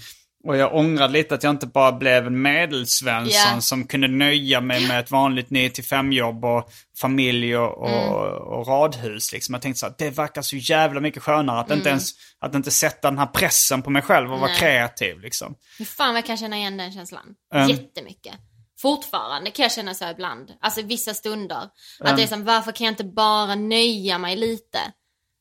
[0.44, 3.62] Och jag ångrade lite att jag inte bara blev en medelsvensson Ja.
[3.62, 6.70] som kunde nöja mig med ett vanligt 9-5 jobb och
[7.02, 9.34] familj och, och, och radhus.
[9.34, 9.54] Liksom.
[9.54, 12.72] Jag tänkte så att det verkar så jävla mycket skönare att inte ens att inte
[12.72, 15.20] sätta den här pressen på mig själv och vara kreativ.
[15.20, 15.56] Liksom.
[15.86, 17.26] Fan vad jag kan känna igen den känslan.
[17.54, 17.70] Mm.
[17.70, 18.34] Jättemycket.
[18.82, 20.52] Fortfarande kan jag känna så här ibland.
[20.62, 21.70] Alltså vissa stunder.
[22.00, 24.80] Att det är som, varför kan jag inte bara nöja mig lite?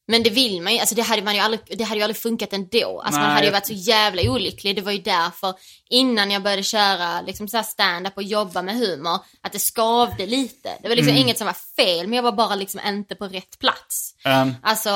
[0.08, 2.16] Men det vill man ju, alltså det hade, man ju aldrig, det hade ju aldrig
[2.16, 3.00] funkat ändå.
[3.04, 4.76] Alltså man hade ju varit så jävla olycklig.
[4.76, 5.54] Det var ju därför
[5.90, 10.68] innan jag började köra liksom så stand-up och jobba med humor, att det skavde lite.
[10.82, 11.22] Det var liksom Mm.
[11.22, 14.14] inget som var fel, men jag var bara liksom inte på rätt plats.
[14.42, 14.90] Um, Alltså,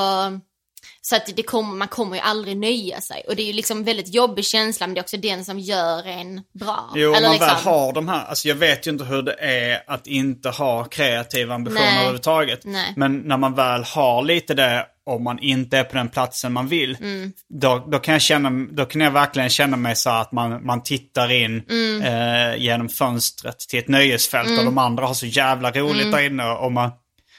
[1.03, 3.23] Så att det kommer, man kommer ju aldrig nöja sig.
[3.29, 6.07] Och det är ju liksom väldigt jobbig känsla men det är också den som gör
[6.07, 6.91] en bra.
[6.95, 9.37] Jo, Eller man liksom, väl har de här, alltså jag vet ju inte hur det
[9.41, 11.97] är att inte ha kreativa ambitioner Nej.
[11.97, 12.61] överhuvudtaget.
[12.65, 12.93] Nej.
[12.97, 16.69] Men när man väl har lite det, om man inte är på den platsen man
[16.69, 17.33] vill, Mm.
[17.49, 20.83] då, då, kan jag känna, då kan jag verkligen känna mig så att man, man
[20.83, 22.03] tittar in Mm.
[22.03, 26.11] eh, genom fönstret till ett nöjesfält och de andra har så jävla roligt Mm.
[26.11, 26.91] där inne och man,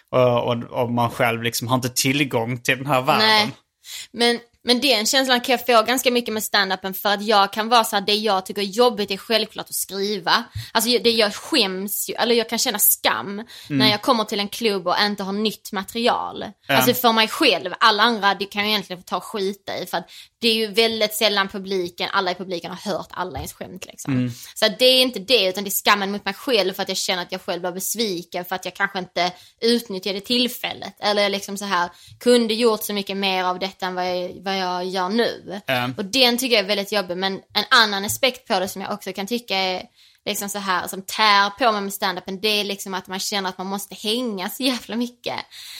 [0.09, 3.27] och, och, och man själv liksom har inte tillgång till den här världen.
[3.27, 3.49] Nej.
[4.13, 7.69] Men, men den känslan kan jag få ganska mycket med standupen för att jag kan
[7.69, 10.43] vara så här, det jag tycker är jobbigt är självklart att skriva.
[10.71, 14.47] Alltså det jag skäms ju, eller jag kan känna skam när jag kommer till en
[14.47, 16.45] klubb och inte har nytt material.
[16.67, 19.85] Alltså för mig själv, alla andra det kan jag egentligen få ta och skita i
[19.85, 23.53] för att det är ju väldigt sällan publiken, alla i publiken har hört alla ens
[23.53, 24.31] skämt liksom.
[24.55, 26.89] Så att det är inte det utan det är skammen mot mig själv för att
[26.89, 29.31] jag känner att jag själv blir besviken för att jag kanske inte
[29.61, 30.95] utnyttjade tillfället.
[30.99, 31.89] Eller liksom så här,
[32.19, 35.61] kunde gjort så mycket mer av detta än vad jag, vad jag gör nu.
[35.67, 35.93] Mm.
[35.97, 38.93] Och den tycker jag är väldigt jobbig men en annan aspekt på det som jag
[38.93, 39.83] också kan tycka är
[40.25, 43.49] liksom så här som tär på mig med standupen det är liksom att man känner
[43.49, 45.35] att man måste hänga så jävla mycket.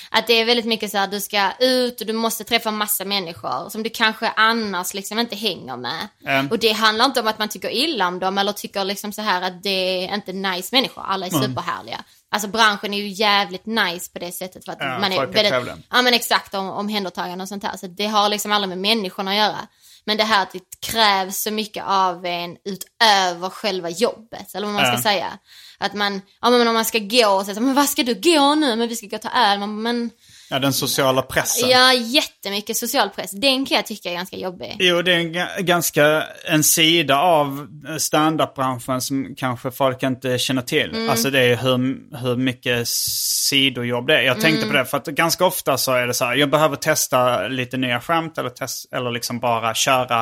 [0.10, 3.06] Att det är väldigt mycket så här du ska ut och du måste träffa massa
[3.06, 6.08] människor som du kanske annars liksom inte hänger med.
[6.26, 6.48] Mm.
[6.48, 9.22] Och det handlar inte om att man tycker illa om dem eller tycker liksom så
[9.22, 12.04] här att det är inte nice människor, alla är superhärliga.
[12.34, 15.86] Alltså branschen är ju jävligt nice på det sättet för att Ja, man är väldigt,
[15.90, 17.78] ja men exakt om, omhändertagande och sånt här.
[17.78, 19.58] Så det har liksom aldrig med människorna att göra.
[20.06, 24.74] Men det här att det krävs så mycket av en utöver själva jobbet, eller vad
[24.76, 25.02] man ska Ja.
[25.02, 25.38] säga.
[25.78, 28.56] Att man, ja men om man ska gå och säga men vad ska du gå
[28.56, 28.76] nu?
[28.76, 29.60] Men vi ska gå och ta öl.
[29.60, 30.10] Man, men
[30.52, 31.70] Ja, den sociala pressen.
[31.70, 33.32] ja, jättemycket social press.
[33.32, 34.76] Den kan jag tycka är ganska jobbig.
[34.80, 37.68] Jo, det är en ga- ganska en sida av
[38.00, 40.90] standup-branschen som kanske folk inte känner till.
[40.90, 41.10] Mm.
[41.10, 41.78] Alltså det är hur,
[42.18, 44.22] hur mycket sidojobb det är.
[44.22, 44.70] Jag tänkte Mm.
[44.70, 47.78] på det för att ganska ofta så är det så här, jag behöver testa lite
[47.78, 50.20] nya skämt eller, test, eller liksom bara köra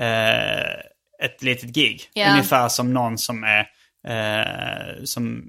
[0.00, 0.70] eh,
[1.24, 2.02] ett litet gig.
[2.12, 2.30] Ja.
[2.30, 3.66] Ungefär som någon som är
[4.06, 5.44] eh, som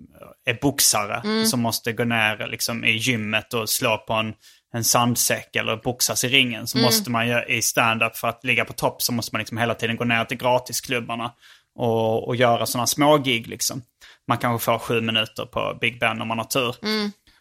[0.46, 1.46] är boxare Mm.
[1.46, 4.34] som måste gå ner liksom, i gymmet och slå på en,
[4.74, 6.54] en sandsäck eller boxas i ringen.
[6.54, 6.68] Mm.
[6.68, 9.58] Så måste man ju i stand-up för att ligga på topp så måste man liksom
[9.58, 11.32] hela tiden gå ner till gratisklubbarna
[11.76, 13.82] och, och göra sådana små gig liksom.
[14.28, 16.76] Man kanske får sju minuter på Big Ben om man har tur.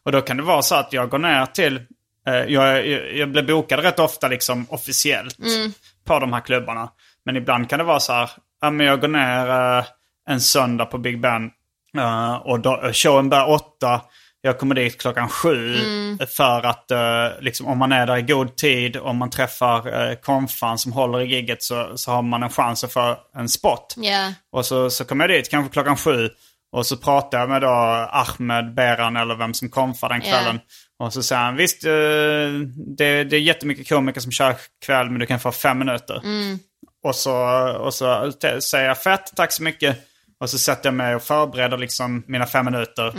[0.03, 1.77] Och då kan det vara så att jag går ner till,
[2.29, 5.37] eh, jag, jag, jag blir bokad rätt ofta liksom officiellt
[6.07, 6.91] på de här klubbarna.
[7.25, 9.85] Men ibland kan det vara så här, ja men jag går ner eh,
[10.27, 11.51] en söndag på Big Ben
[11.99, 14.01] eh, och då, showen börjar åtta.
[14.41, 15.77] Jag kommer dit klockan sju
[16.37, 20.15] för att eh, liksom, om man är där i god tid, om man träffar eh,
[20.15, 23.95] konfan som håller i gigget så, så har man en chans att få en spot.
[23.97, 24.33] Ja.
[24.53, 26.29] Och så, så kommer jag dit kanske klockan sju.
[26.73, 27.69] Och så pratar jag med då
[28.11, 30.61] Ahmed, Beran eller vem som konfar den kvällen.
[30.99, 31.83] Och så säger han, visst
[32.97, 34.57] det, det är jättemycket komiker som kör
[34.87, 36.21] kväll men du kan få fem minuter.
[37.05, 37.37] Och så,
[37.79, 39.99] och så säger jag fett, tack så mycket.
[40.41, 43.15] Och så sätter jag mig och förbereder liksom mina fem minuter.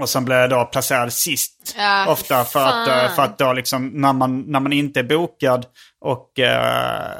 [0.00, 1.74] Och sen blir jag då placerad sist.
[1.78, 3.04] Ja, ofta för att, fan.
[3.04, 5.66] eh, för att då liksom när man, när man inte är bokad
[6.00, 7.10] och eh,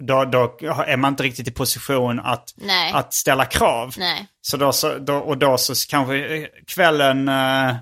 [0.00, 0.56] då, då
[0.86, 2.92] är man inte riktigt i position att, Nej.
[2.92, 3.94] att ställa krav.
[3.98, 4.26] Nej.
[4.40, 7.74] Så då, så, då, och då så kanske kvällen eh,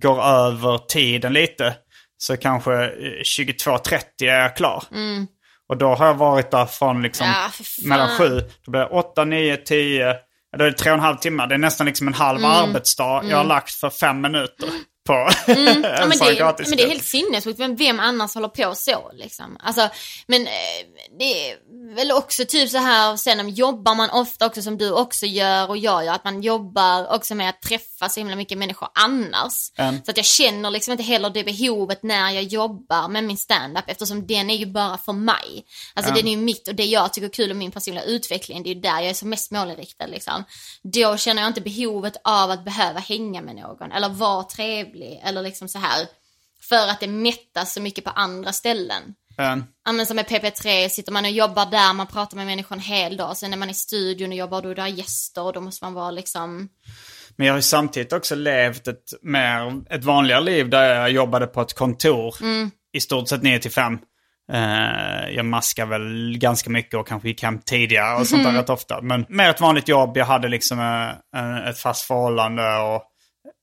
[0.00, 1.74] går över tiden lite.
[2.18, 2.88] Så kanske eh,
[3.38, 4.84] 22.30 är jag klar.
[5.68, 7.50] Och då har jag varit där från liksom Ja,
[7.84, 8.40] mellan sju.
[8.64, 10.14] Då blir det 8, 9, 10.
[10.58, 11.46] Då är det tre och en halv timme.
[11.46, 14.68] Det är nästan liksom en halv arbetsdag jag har lagt för fem minuter
[15.06, 15.12] på
[15.46, 15.82] en Mm.
[15.98, 17.60] Ja, men, det, gratis men det är helt sinnessjukt.
[17.60, 19.56] Vem, vem annars håller på så liksom?
[19.60, 19.88] Alltså,
[20.26, 20.52] men eh,
[21.18, 21.56] det är
[21.92, 25.76] väl också typ så här, sen jobbar man ofta också som du också gör och
[25.76, 29.72] jag gör, att man jobbar också med att träffa så himla mycket människor annars.
[29.76, 30.04] Mm.
[30.04, 33.84] Så att jag känner liksom inte heller det behovet när jag jobbar med min standup
[33.86, 35.64] eftersom den är ju bara för mig.
[35.94, 38.62] Alltså den är ju mitt och det jag tycker är kul och min personliga utveckling,
[38.62, 40.44] det är ju där jag är som mest målinriktad liksom.
[40.82, 45.42] Då känner jag inte behovet av att behöva hänga med någon eller vara trevlig eller
[45.42, 46.06] liksom så här.
[46.68, 49.14] För att det mättas så mycket på andra ställen.
[49.84, 52.82] Ja men som med PP3 sitter man och jobbar där, man pratar med människor en
[52.82, 53.36] hel dag.
[53.36, 55.94] Sen är man i studion och jobbar, då är det gäster och då måste man
[55.94, 56.68] vara liksom...
[57.36, 61.46] Men jag har ju samtidigt också levt ett, mer, ett vanligare liv där jag jobbade
[61.46, 62.34] på ett kontor
[62.92, 63.98] i stort sett 9 till 5.
[64.52, 68.70] Eh, jag maskar väl ganska mycket och kanske gick hem tidigare och sånt där rätt
[68.70, 69.00] ofta.
[69.02, 73.02] Men mer ett vanligt jobb, jag hade liksom eh, en, ett fast förhållande och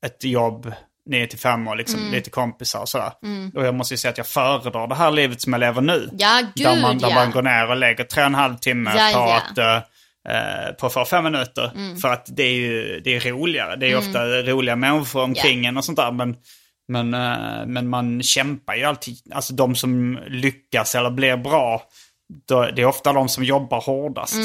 [0.06, 0.74] ett jobb
[1.10, 3.12] 9 till 5 och liksom lite kompisar och sådär.
[3.56, 6.10] Och jag måste ju säga att jag föredrar det här livet som jag lever nu.
[6.18, 7.16] Ja, gud Där man, där ja.
[7.16, 9.38] man går ner och lägger tre och en halv timme Ja, på ja.
[9.38, 9.76] att eh,
[10.36, 11.72] eh, på få fem minuter.
[11.76, 11.98] Mm.
[11.98, 13.76] För att det är ju det är roligare.
[13.76, 16.12] Det är ju ofta roliga människor omkring en och sånt där.
[16.12, 16.36] Men,
[16.88, 19.18] Men, eh, men man kämpar ju alltid.
[19.34, 21.82] Alltså de som lyckas eller blir bra,
[22.48, 24.36] det är ofta de som jobbar hårdast.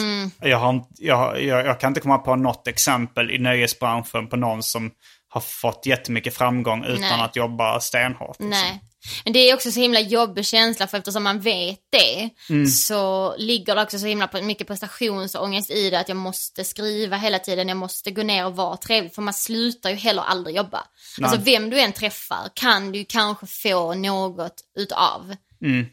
[0.41, 4.63] Jag, har, jag, jag, jag kan inte komma på något exempel i nöjesbranschen på någon
[4.63, 4.91] som
[5.37, 7.21] har fått jättemycket framgång utan Nej.
[7.21, 8.37] att jobba stenhårt.
[8.41, 8.49] liksom.
[8.49, 8.81] Nej.
[9.25, 12.31] Men det är också så himla jobbig känsla för eftersom man vet det
[12.69, 17.39] så ligger det också så himla mycket prestationsångest i det att jag måste skriva hela
[17.39, 20.85] tiden, jag måste gå ner och vara trevlig för man slutar ju heller aldrig jobba.
[21.23, 25.35] Alltså vem du än träffar kan du kanske få något utav.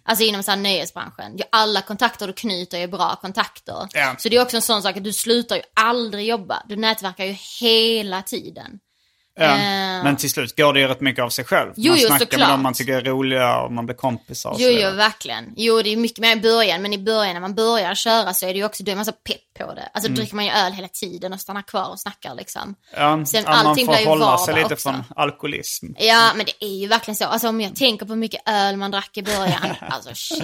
[0.03, 1.39] Alltså inom så här nöjesbranschen.
[1.51, 3.87] Alla kontakter du knyter är bra kontakter.
[3.93, 4.15] Ja.
[4.17, 6.63] Så det är också en sån sak att du slutar ju aldrig jobba.
[6.69, 8.79] Du nätverkar ju hela tiden.
[9.39, 10.03] Ja, Eh.
[10.03, 11.71] Men till slut går det ju rätt mycket av sig själv.
[11.75, 12.49] Jo, man jo, snackar med såklart.
[12.49, 15.53] dem man tycker är roliga och man blir kompisar Jo, jo, verkligen.
[15.55, 18.45] Jo, det är mycket mer i början, men i början när man börjar köra så
[18.45, 19.89] är det ju också, då är man så pepp på det.
[19.93, 22.75] Alltså dricker man ju öl hela tiden och stannar kvar och snackar liksom.
[22.95, 24.89] Ja, Sen ja, man allting får blir ju hålla sig lite också.
[24.91, 25.86] från alkoholism.
[25.97, 27.25] Ja, men det är ju verkligen så.
[27.25, 30.43] Alltså om jag tänker på hur mycket öl man drack i början, alltså shit.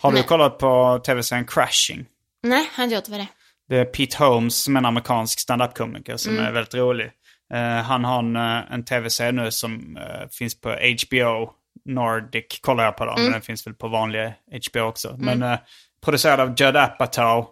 [0.00, 2.04] Har du Men- kollat på tv-serien Crashing?
[2.42, 3.26] Nej, har inte gjort vad det.
[3.68, 6.44] Det är Pete Holmes som är en amerikansk standup-komiker som Mm.
[6.46, 7.10] är väldigt rolig.
[7.54, 11.50] Eh, han har en, eh, en tv-serie nu som eh, finns på HBO
[11.84, 13.24] Nordic, kollar jag på dem, Mm.
[13.24, 14.32] men den finns väl på vanliga
[14.70, 15.16] HBO också.
[15.18, 15.58] Men eh,
[16.04, 17.46] producerad av Judd Apatow,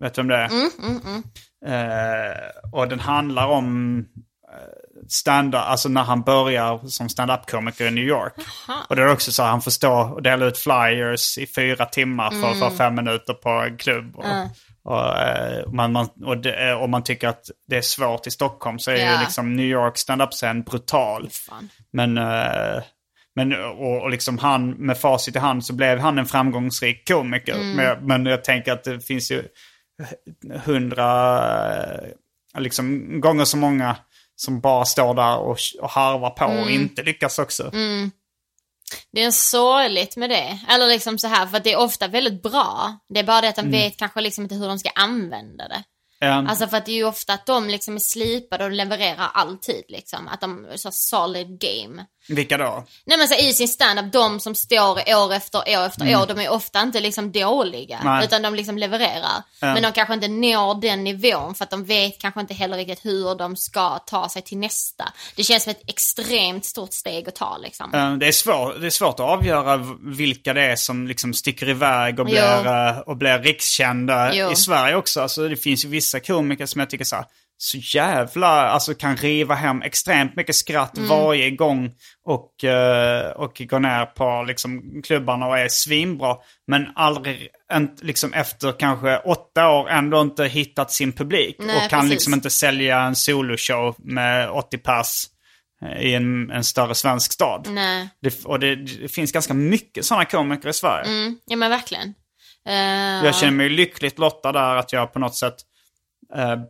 [0.00, 0.46] vet du vem det är?
[0.48, 1.22] Mm,
[1.66, 2.36] Eh,
[2.72, 4.04] och den handlar om
[5.08, 8.32] stand-up, alltså när han börjar som stand-up-komiker i New York.
[8.88, 11.84] Och det är också så att han får stå och dela ut flyers i fyra
[11.86, 14.16] timmar för att få fem minuter på en klubb.
[14.16, 14.24] Och,
[14.88, 18.78] och, eh, man, man, och, det, och man tycker att det är svårt i Stockholm
[18.78, 19.20] så är ju Ja.
[19.20, 21.28] liksom New York stand-up-scen brutal.
[21.30, 21.68] Fan.
[21.92, 22.82] Men, eh,
[23.34, 27.56] men och, och liksom han, med facit i hand så blev han en framgångsrik komiker.
[27.76, 29.42] Men, men jag tänker att det finns ju
[30.64, 31.38] hundra,
[31.74, 32.10] eh,
[32.58, 33.96] liksom gånger så många
[34.36, 37.70] som bara står där och, och harvar på och inte lyckas också.
[39.12, 40.58] Det är sorgligt med det.
[40.68, 42.98] Eller liksom så här, för det är ofta väldigt bra.
[43.08, 45.82] Det är bara det att de vet kanske liksom inte hur de ska använda det.
[46.20, 49.30] Eh, Alltså för att det är ju ofta att de liksom är slipade och levererar
[49.34, 50.28] alltid liksom.
[50.28, 52.04] Att de så solid game.
[52.28, 52.84] Vilka då?
[53.04, 56.38] Nej men så i sin standup, de som står år efter år efter år, de
[56.40, 57.98] är ofta inte liksom dåliga.
[57.98, 58.14] Mm.
[58.14, 58.24] Nej.
[58.24, 59.42] Utan de liksom levererar.
[59.60, 63.04] Men de kanske inte når den nivån för att de vet kanske inte heller riktigt
[63.04, 65.12] hur de ska ta sig till nästa.
[65.36, 67.94] Det känns som ett extremt stort steg att ta liksom.
[67.94, 71.68] Eh, Det är, svår, det är svårt att avgöra vilka det är som liksom sticker
[71.68, 74.52] iväg och blir, eh, och blir rikskända Jo.
[74.52, 75.20] i Sverige också.
[75.20, 77.24] Alltså, det finns ju vissa komiker som jag tycker så, här,
[77.60, 81.08] så jävla, alltså kan riva hem extremt mycket skratt Mm.
[81.08, 81.90] varje gång
[82.24, 86.36] och, eh, och gå ner på liksom, klubbarna och är svinbra.
[86.66, 87.48] Men aldrig,
[88.02, 91.56] liksom efter kanske åtta år ändå inte hittat sin publik.
[91.58, 92.10] Nej, och kan precis.
[92.10, 95.26] liksom inte sälja en soloshow med 80 pass
[95.82, 97.66] eh, i en, en större svensk stad.
[97.70, 101.04] Nej, Det, och det, det finns ganska mycket sådana komiker i Sverige.
[101.08, 102.14] mm, ja men verkligen.
[102.68, 105.67] Eh, Jag känner mig lyckligt lottad där att jag på något sätt eh,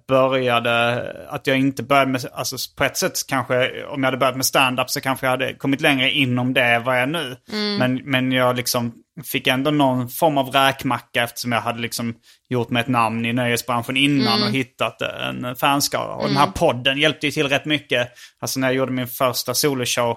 [0.09, 4.37] började, att jag inte började med, alltså på ett sätt kanske, om jag hade börjat
[4.37, 7.37] med stand-up så kanske jag hade kommit längre inom det vad jag är nu.
[7.79, 8.93] Men, men jag liksom
[9.25, 12.15] fick ändå någon form av räkmacka eftersom jag hade liksom
[12.49, 16.15] gjort mig ett namn i nöjesbranschen innan och hittat en fanskara.
[16.15, 18.09] Och den här podden hjälpte ju till rätt mycket.
[18.41, 20.17] Alltså när jag gjorde min första soloshow,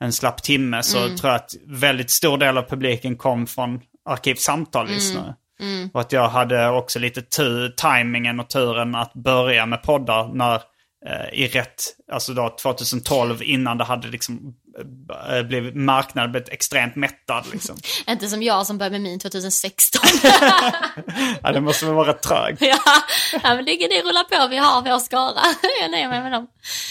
[0.00, 5.34] en slapp timme, så tror jag att väldigt stor del av publiken kom från Arkivsamtal-lyssnare.
[5.92, 10.62] Och att jag hade också lite tur, timingen och turen att börja med poddar när
[11.06, 11.82] eh, i rätt,
[12.12, 14.54] alltså då 2012 innan det hade liksom
[15.30, 17.76] eh, blivit, marknaden blivit extremt mättad liksom.
[18.06, 20.02] Inte som jag som började med min 2016.
[21.42, 22.60] ja, det måste väl vara trögt.
[22.60, 22.78] ja,
[23.32, 25.40] ja, men det, det rullar på, vi har vår skara.
[25.80, 26.46] jag nöjer mig med dem.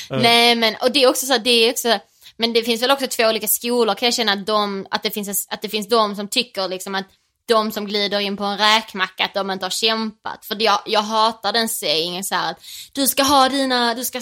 [0.09, 1.99] Nej, men och det är också så, det är också,
[2.38, 5.11] men det finns väl också två olika skolor kan jag känna att, de, att, det,
[5.11, 7.05] finns, att det finns de som tycker liksom att
[7.49, 10.45] de som glider in på en räkmacka att de inte har kämpat.
[10.45, 12.61] För jag, jag hatar den sägningen så här att
[12.93, 14.21] du ska ha dina, du ska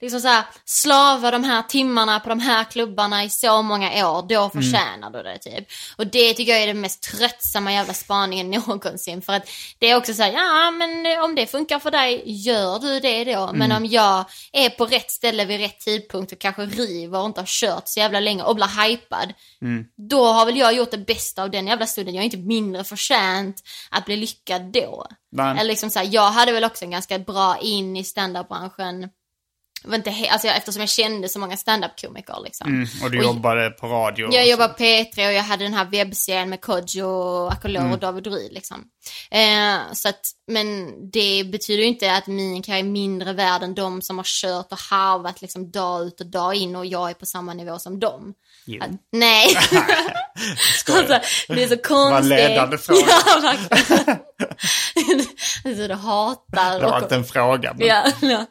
[0.00, 4.22] liksom så här, slava de här timmarna på de här klubbarna i så många år,
[4.28, 5.68] då förtjänar du det typ.
[5.96, 9.22] Och det tycker jag är den mest tröttsamma jävla spaningen någonsin.
[9.22, 9.48] För att
[9.78, 13.24] det är också så här, ja men om det funkar för dig, gör du det
[13.24, 13.50] då.
[13.52, 17.40] Men om jag är på rätt ställe vid rätt tidpunkt och kanske river och inte
[17.40, 19.32] har kört så jävla länge och blir hypad.
[20.08, 22.14] Då har väl jag gjort det bästa av den jävla stunden.
[22.14, 23.56] Jag är inte mindre förtjänt
[23.90, 25.06] att bli lyckad då.
[25.32, 25.50] Nej.
[25.58, 29.08] Eller liksom så här, jag hade väl också en ganska bra in i standardbranschen
[29.84, 32.66] var inte alltså, jag- eftersom jag kände så många standup-komiker liksom.
[32.68, 34.28] Mm, och du Och- jobbade på radio.
[34.32, 37.92] Jag jobbade på P3 och jag hade den här webbserien med Kodjo, Akolor Mm.
[37.92, 38.84] och David Ruid liksom.
[39.30, 43.74] Eh, så att, men det betyder ju inte att min karriär är mindre värd än
[43.74, 47.14] de som har kört och harvat liksom dag ut och dag in och jag är
[47.14, 48.34] på samma nivå som dem.
[48.64, 48.82] Jo.
[48.82, 49.56] Att, nej.
[50.88, 51.18] alltså,
[51.48, 52.28] det är så konstigt.
[52.28, 53.00] ledande fråga.
[53.26, 54.18] Ja, verkligen.
[55.64, 56.80] det är så du hatar.
[56.80, 57.74] Det var och- inte en fråga.
[57.78, 57.86] Men...
[57.86, 58.46] ja, ja.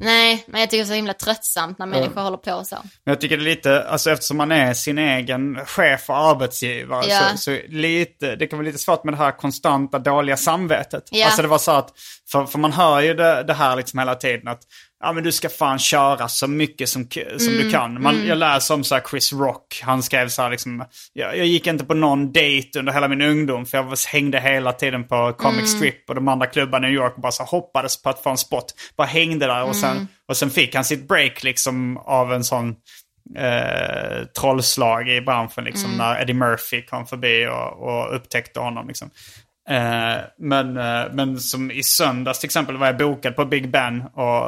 [0.00, 2.76] Nej, men jag tycker det är så himla tröttsamt när människor håller på så.
[2.82, 7.04] Men jag tycker det är lite, alltså eftersom man är sin egen chef och arbetsgivare
[7.08, 7.20] Ja.
[7.30, 11.02] så, så lite, det kan vara lite svårt med det här konstanta dåliga samvetet.
[11.10, 11.26] Ja.
[11.26, 11.88] Alltså det var så att,
[12.32, 14.60] för, för man hör ju det, det här liksom hela tiden att
[15.00, 17.08] ja men du ska fan köra så mycket som,
[17.38, 18.02] som Mm, du kan.
[18.02, 21.46] Man, Jag läser om så här Chris Rock, han skrev så här liksom, jag, jag
[21.46, 25.04] gick inte på någon dejt under hela min ungdom för jag var- hängde hela tiden
[25.08, 25.66] på Comic Mm.
[25.66, 28.30] Strip och de andra klubbarna i New York och bara så hoppades på att få
[28.30, 28.74] en spot.
[28.96, 30.06] Bara hängde där och sen, Mm.
[30.28, 32.74] och sen fick han sitt break liksom av en sån
[33.38, 35.98] eh, trollslag i branschen liksom Mm.
[35.98, 39.10] när Eddie Murphy kom förbi och, och upptäckte honom liksom.
[39.68, 44.02] Eh, men, eh, men som i söndags till exempel var jag bokad på Big Ben
[44.14, 44.42] och,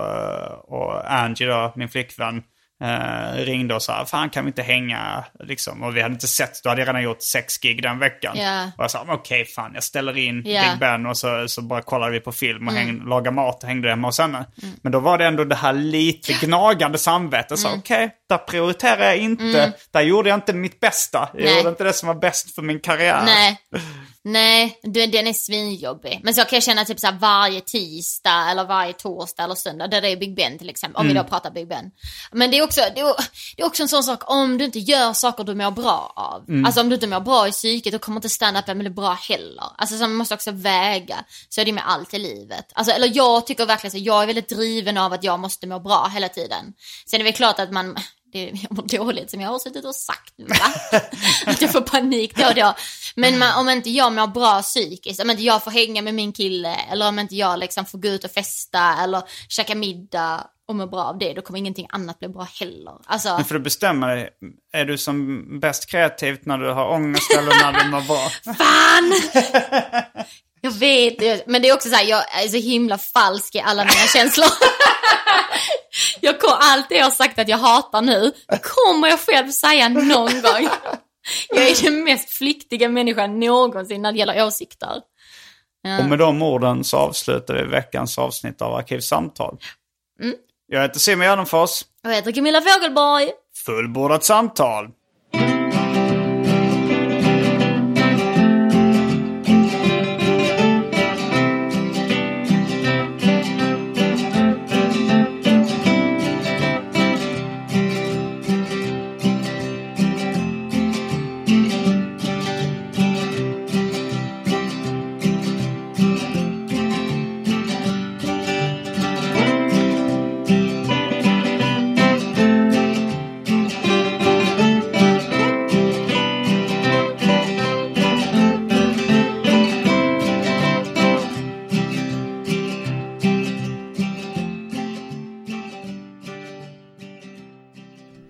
[0.68, 2.42] och Angie då, min flickvän,
[2.82, 5.82] eh, ringde och sa fan kan vi inte hänga liksom.
[5.82, 8.36] Och vi hade inte sett, då hade jag redan gjort sex gig den veckan.
[8.38, 8.64] Ja.
[8.76, 10.28] Och jag sa okej fan jag ställer in.
[10.28, 10.42] Mm.
[10.44, 13.68] Big Ben och så, så bara kollade vi på film och häng, lagade mat och
[13.68, 14.46] hängde hemma hos henne.
[14.82, 17.64] Men då var det ändå det här lite gnagande samvetet.
[17.64, 17.78] Mm.
[17.78, 21.28] okej, där prioriterar jag inte, där gjorde jag inte mitt bästa.
[21.34, 21.56] Jag Nej.
[21.56, 23.22] gjorde inte det som var bäst för min karriär.
[23.24, 23.58] Nej,
[24.24, 26.20] nej, du, den är svinjobbig.
[26.24, 29.86] Men så kan jag känna typ så här varje tisdag eller varje torsdag eller söndag,
[29.86, 31.14] där det är Big Ben till exempel, om Mm.
[31.16, 31.90] vi då pratar Big Ben.
[32.32, 33.14] Men det är, också, det, är,
[33.56, 36.44] det är också en sån sak, om du inte gör saker du mår bra av,
[36.48, 36.64] Mm.
[36.64, 39.64] alltså om du inte mår bra i psyket, då kommer inte stand-upen bli bra heller.
[39.78, 42.72] Alltså så man måste också väga, så är det med allt i livet.
[42.74, 45.80] Alltså, eller jag tycker verkligen så, jag är väldigt driven av att jag måste må
[45.80, 46.72] bra hela tiden.
[47.06, 47.96] Sen är det väl klart att man,
[48.32, 51.00] det, jag mår dåligt som jag har suttit och sagt nu va?
[51.46, 52.74] att jag får panik då och då.
[53.14, 56.32] Men man, om inte jag mår bra psykiskt, om inte jag får hänga med min
[56.32, 60.76] kille eller om inte jag liksom får gå ut och festa eller käka middag och
[60.76, 62.94] må bra av det, då kommer ingenting annat bli bra heller.
[63.04, 64.30] Alltså, Men för du bestämma dig,
[64.72, 68.54] är du som bäst kreativt när du har ångest eller när du mår bra?
[68.54, 69.12] fan!
[70.60, 73.82] Jag vet men det är också så här, jag är så himla falsk i alla
[73.84, 74.46] mina känslor.
[76.20, 78.32] jag kom, allt det jag har sagt att jag hatar nu,
[78.62, 80.68] kommer jag själv säga någon gång.
[81.48, 85.02] Jag är den mest flyktiga människan någonsin när det gäller åsikter.
[86.00, 89.58] Och med de orden så avslutar vi veckans avsnitt av Arkivsamtal.
[90.22, 90.36] Mm.
[90.66, 91.82] Jag heter Simon Gärdenfors.
[92.04, 93.30] Och jag heter Camilla Fogelborg.
[93.66, 94.90] Fullbordat samtal.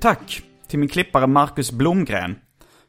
[0.09, 2.39] Tack till min klippare Marcus Blomgren.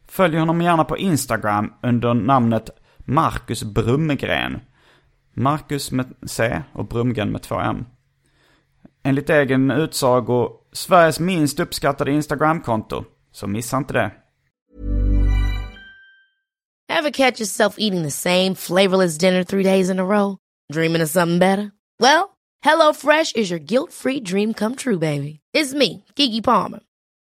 [0.08, 4.60] Följ honom gärna på Instagram under namnet Marcus Brumgren.
[5.34, 7.86] Marcus med C och Brumgren med två M.
[9.04, 13.04] Enligt egen utsago Sveriges minst uppskattade Instagramkonto.
[13.32, 14.12] Så missa inte det.
[16.90, 20.38] Have catch yourself eating the same flavorless dinner three days in a row?
[20.74, 21.72] Dreaming of something better?
[22.00, 22.30] Well,
[22.66, 25.40] hello fresh is your guilt-free dream come true, baby.
[25.58, 26.80] It's me, Gigi Palmer.